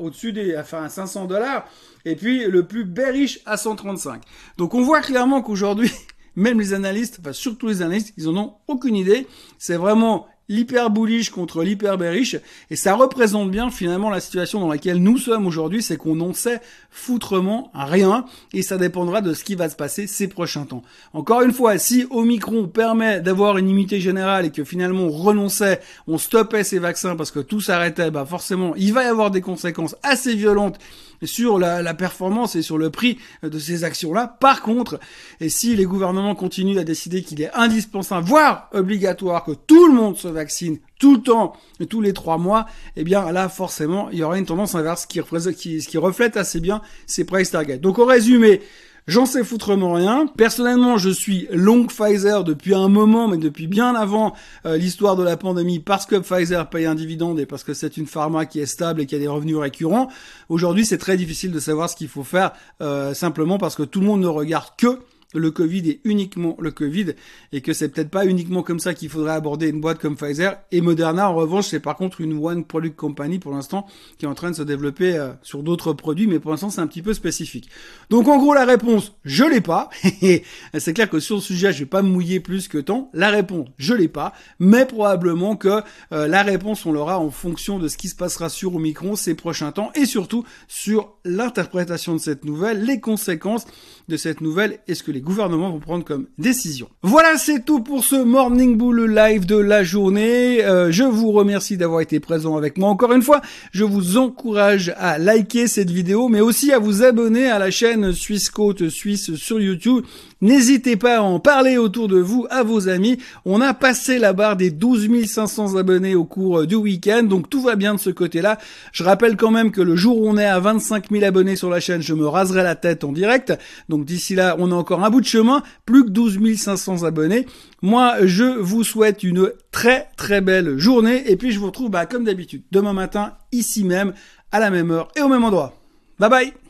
au-dessus 0.00 0.32
des, 0.32 0.56
enfin 0.56 0.84
à 0.84 0.88
500 0.88 1.26
dollars. 1.26 1.66
Et 2.04 2.16
puis 2.16 2.46
le 2.46 2.64
plus 2.64 2.84
bearish 2.84 3.40
à 3.46 3.56
135. 3.56 4.22
Donc 4.56 4.74
on 4.74 4.82
voit 4.82 5.00
clairement 5.00 5.42
qu'aujourd'hui, 5.42 5.92
même 6.36 6.58
les 6.58 6.72
analystes, 6.74 7.18
enfin 7.20 7.32
surtout 7.32 7.68
les 7.68 7.82
analystes, 7.82 8.12
ils 8.16 8.28
en 8.28 8.36
ont 8.36 8.54
aucune 8.66 8.96
idée. 8.96 9.26
C'est 9.58 9.76
vraiment 9.76 10.26
l'hyper 10.48 10.90
bullish 10.90 11.30
contre 11.30 11.62
l'hyper 11.62 11.98
bearish 11.98 12.36
et 12.70 12.76
ça 12.76 12.94
représente 12.94 13.50
bien 13.50 13.70
finalement 13.70 14.10
la 14.10 14.20
situation 14.20 14.60
dans 14.60 14.68
laquelle 14.68 15.02
nous 15.02 15.18
sommes 15.18 15.46
aujourd'hui, 15.46 15.82
c'est 15.82 15.96
qu'on 15.96 16.16
n'en 16.16 16.32
sait 16.32 16.60
foutrement 16.90 17.70
rien 17.74 18.24
et 18.52 18.62
ça 18.62 18.78
dépendra 18.78 19.20
de 19.20 19.34
ce 19.34 19.44
qui 19.44 19.54
va 19.54 19.68
se 19.68 19.76
passer 19.76 20.06
ces 20.06 20.28
prochains 20.28 20.64
temps. 20.64 20.82
Encore 21.12 21.42
une 21.42 21.52
fois, 21.52 21.78
si 21.78 22.06
Omicron 22.10 22.66
permet 22.66 23.20
d'avoir 23.20 23.58
une 23.58 23.68
immunité 23.68 24.00
générale 24.00 24.46
et 24.46 24.50
que 24.50 24.64
finalement 24.64 25.04
on 25.04 25.10
renonçait, 25.10 25.80
on 26.06 26.18
stoppait 26.18 26.64
ces 26.64 26.78
vaccins 26.78 27.16
parce 27.16 27.30
que 27.30 27.40
tout 27.40 27.60
s'arrêtait, 27.60 28.10
bah 28.10 28.24
forcément 28.24 28.74
il 28.76 28.92
va 28.92 29.04
y 29.04 29.06
avoir 29.06 29.30
des 29.30 29.40
conséquences 29.40 29.96
assez 30.02 30.34
violentes 30.34 30.78
sur 31.24 31.58
la, 31.58 31.82
la, 31.82 31.94
performance 31.94 32.56
et 32.56 32.62
sur 32.62 32.78
le 32.78 32.90
prix 32.90 33.18
de 33.42 33.58
ces 33.58 33.84
actions-là. 33.84 34.36
Par 34.40 34.62
contre, 34.62 35.00
et 35.40 35.48
si 35.48 35.74
les 35.76 35.84
gouvernements 35.84 36.34
continuent 36.34 36.78
à 36.78 36.84
décider 36.84 37.22
qu'il 37.22 37.40
est 37.42 37.52
indispensable, 37.54 38.26
voire 38.26 38.68
obligatoire, 38.72 39.44
que 39.44 39.52
tout 39.52 39.86
le 39.88 39.94
monde 39.94 40.16
se 40.16 40.28
vaccine 40.28 40.78
tout 40.98 41.14
le 41.14 41.22
temps, 41.22 41.54
tous 41.88 42.00
les 42.00 42.12
trois 42.12 42.38
mois, 42.38 42.66
eh 42.96 43.04
bien 43.04 43.30
là 43.32 43.48
forcément 43.48 44.10
il 44.10 44.18
y 44.18 44.22
aura 44.22 44.38
une 44.38 44.46
tendance 44.46 44.74
inverse 44.74 45.06
qui, 45.06 45.20
qui, 45.56 45.78
qui 45.78 45.98
reflète 45.98 46.36
assez 46.36 46.60
bien 46.60 46.82
ces 47.06 47.24
price 47.24 47.50
targets. 47.50 47.78
Donc 47.78 47.98
au 47.98 48.04
résumé, 48.04 48.60
J'en 49.08 49.24
sais 49.24 49.42
foutrement 49.42 49.94
rien. 49.94 50.26
Personnellement, 50.36 50.98
je 50.98 51.08
suis 51.08 51.48
long 51.50 51.86
Pfizer 51.86 52.44
depuis 52.44 52.74
un 52.74 52.88
moment, 52.88 53.26
mais 53.26 53.38
depuis 53.38 53.66
bien 53.66 53.94
avant 53.94 54.34
euh, 54.66 54.76
l'histoire 54.76 55.16
de 55.16 55.22
la 55.22 55.38
pandémie, 55.38 55.78
parce 55.78 56.04
que 56.04 56.16
Pfizer 56.16 56.68
paye 56.68 56.84
un 56.84 56.94
dividende 56.94 57.40
et 57.40 57.46
parce 57.46 57.64
que 57.64 57.72
c'est 57.72 57.96
une 57.96 58.06
pharma 58.06 58.44
qui 58.44 58.60
est 58.60 58.66
stable 58.66 59.00
et 59.00 59.06
qui 59.06 59.14
a 59.14 59.18
des 59.18 59.26
revenus 59.26 59.56
récurrents. 59.56 60.08
Aujourd'hui, 60.50 60.84
c'est 60.84 60.98
très 60.98 61.16
difficile 61.16 61.52
de 61.52 61.58
savoir 61.58 61.88
ce 61.88 61.96
qu'il 61.96 62.08
faut 62.08 62.22
faire, 62.22 62.52
euh, 62.82 63.14
simplement 63.14 63.56
parce 63.56 63.76
que 63.76 63.82
tout 63.82 64.00
le 64.00 64.06
monde 64.06 64.20
ne 64.20 64.26
regarde 64.26 64.74
que 64.76 64.98
le 65.34 65.50
Covid 65.50 65.90
est 65.90 66.00
uniquement 66.04 66.56
le 66.58 66.70
Covid 66.70 67.12
et 67.52 67.60
que 67.60 67.72
c'est 67.72 67.90
peut-être 67.90 68.10
pas 68.10 68.24
uniquement 68.24 68.62
comme 68.62 68.80
ça 68.80 68.94
qu'il 68.94 69.10
faudrait 69.10 69.32
aborder 69.32 69.68
une 69.68 69.80
boîte 69.80 69.98
comme 69.98 70.16
Pfizer. 70.16 70.56
Et 70.72 70.80
Moderna, 70.80 71.30
en 71.30 71.34
revanche, 71.34 71.66
c'est 71.68 71.80
par 71.80 71.96
contre 71.96 72.20
une 72.20 72.42
one 72.42 72.64
product 72.64 72.96
company 72.96 73.38
pour 73.38 73.52
l'instant 73.52 73.86
qui 74.18 74.24
est 74.24 74.28
en 74.28 74.34
train 74.34 74.50
de 74.50 74.56
se 74.56 74.62
développer 74.62 75.16
euh, 75.16 75.32
sur 75.42 75.62
d'autres 75.62 75.92
produits, 75.92 76.26
mais 76.26 76.38
pour 76.38 76.50
l'instant 76.50 76.70
c'est 76.70 76.80
un 76.80 76.86
petit 76.86 77.02
peu 77.02 77.12
spécifique. 77.12 77.68
Donc 78.08 78.26
en 78.26 78.38
gros 78.38 78.54
la 78.54 78.64
réponse, 78.64 79.14
je 79.24 79.44
l'ai 79.44 79.60
pas. 79.60 79.90
c'est 80.78 80.94
clair 80.94 81.10
que 81.10 81.20
sur 81.20 81.36
le 81.36 81.42
sujet, 81.42 81.72
je 81.72 81.80
vais 81.80 81.86
pas 81.86 82.02
me 82.02 82.08
mouiller 82.08 82.40
plus 82.40 82.68
que 82.68 82.78
tant. 82.78 83.10
La 83.12 83.28
réponse, 83.28 83.68
je 83.76 83.92
l'ai 83.92 84.08
pas, 84.08 84.32
mais 84.58 84.86
probablement 84.86 85.56
que 85.56 85.82
euh, 86.12 86.26
la 86.26 86.42
réponse 86.42 86.86
on 86.86 86.92
l'aura 86.92 87.18
en 87.18 87.30
fonction 87.30 87.78
de 87.78 87.88
ce 87.88 87.98
qui 87.98 88.08
se 88.08 88.16
passera 88.16 88.48
sur 88.48 88.74
Omicron 88.74 89.14
ces 89.14 89.34
prochains 89.34 89.72
temps 89.72 89.90
et 89.94 90.06
surtout 90.06 90.44
sur 90.68 91.14
l'interprétation 91.24 92.14
de 92.14 92.18
cette 92.18 92.44
nouvelle, 92.44 92.84
les 92.84 93.00
conséquences 93.00 93.66
de 94.08 94.16
cette 94.16 94.40
nouvelle 94.40 94.78
et 94.88 94.94
ce 94.94 95.02
que 95.02 95.12
les 95.12 95.20
gouvernements 95.20 95.70
vont 95.70 95.80
prendre 95.80 96.04
comme 96.04 96.26
décision. 96.38 96.88
Voilà, 97.02 97.36
c'est 97.36 97.64
tout 97.64 97.80
pour 97.80 98.04
ce 98.04 98.16
Morning 98.16 98.76
Bull 98.76 99.04
live 99.14 99.46
de 99.46 99.56
la 99.56 99.84
journée. 99.84 100.64
Euh, 100.64 100.90
je 100.90 101.04
vous 101.04 101.30
remercie 101.32 101.76
d'avoir 101.76 102.00
été 102.00 102.20
présent 102.20 102.56
avec 102.56 102.78
moi 102.78 102.88
encore 102.88 103.12
une 103.12 103.22
fois. 103.22 103.40
Je 103.72 103.84
vous 103.84 104.16
encourage 104.16 104.94
à 104.96 105.18
liker 105.18 105.66
cette 105.66 105.90
vidéo, 105.90 106.28
mais 106.28 106.40
aussi 106.40 106.72
à 106.72 106.78
vous 106.78 107.02
abonner 107.02 107.48
à 107.48 107.58
la 107.58 107.70
chaîne 107.70 108.12
Suisse 108.12 108.50
Côte 108.50 108.88
Suisse 108.88 109.34
sur 109.34 109.60
YouTube. 109.60 110.04
N'hésitez 110.40 110.96
pas 110.96 111.18
à 111.18 111.22
en 111.22 111.40
parler 111.40 111.78
autour 111.78 112.06
de 112.06 112.18
vous, 112.18 112.46
à 112.48 112.62
vos 112.62 112.88
amis. 112.88 113.18
On 113.44 113.60
a 113.60 113.74
passé 113.74 114.18
la 114.18 114.32
barre 114.32 114.56
des 114.56 114.70
12 114.70 115.08
500 115.26 115.76
abonnés 115.76 116.14
au 116.14 116.24
cours 116.24 116.64
du 116.64 116.76
week-end, 116.76 117.24
donc 117.24 117.50
tout 117.50 117.60
va 117.60 117.74
bien 117.74 117.94
de 117.94 117.98
ce 117.98 118.10
côté-là. 118.10 118.58
Je 118.92 119.02
rappelle 119.02 119.36
quand 119.36 119.50
même 119.50 119.72
que 119.72 119.80
le 119.80 119.96
jour 119.96 120.18
où 120.18 120.28
on 120.28 120.38
est 120.38 120.44
à 120.44 120.60
25 120.60 121.10
000 121.10 121.24
abonnés 121.24 121.56
sur 121.56 121.70
la 121.70 121.80
chaîne, 121.80 122.02
je 122.02 122.14
me 122.14 122.26
raserai 122.26 122.62
la 122.62 122.76
tête 122.76 123.02
en 123.02 123.10
direct. 123.10 123.52
Donc 123.98 124.06
d'ici 124.06 124.36
là, 124.36 124.54
on 124.60 124.70
a 124.70 124.76
encore 124.76 125.02
un 125.02 125.10
bout 125.10 125.20
de 125.20 125.26
chemin, 125.26 125.60
plus 125.84 126.04
que 126.04 126.10
12 126.10 126.56
500 126.56 127.02
abonnés. 127.02 127.46
Moi, 127.82 128.14
je 128.26 128.44
vous 128.44 128.84
souhaite 128.84 129.24
une 129.24 129.52
très 129.72 130.06
très 130.16 130.40
belle 130.40 130.78
journée 130.78 131.28
et 131.28 131.34
puis 131.34 131.50
je 131.50 131.58
vous 131.58 131.66
retrouve 131.66 131.90
bah, 131.90 132.06
comme 132.06 132.22
d'habitude 132.22 132.62
demain 132.70 132.92
matin, 132.92 133.32
ici 133.50 133.82
même, 133.82 134.12
à 134.52 134.60
la 134.60 134.70
même 134.70 134.92
heure 134.92 135.08
et 135.16 135.20
au 135.20 135.28
même 135.28 135.42
endroit. 135.42 135.74
Bye 136.20 136.30
bye 136.30 136.67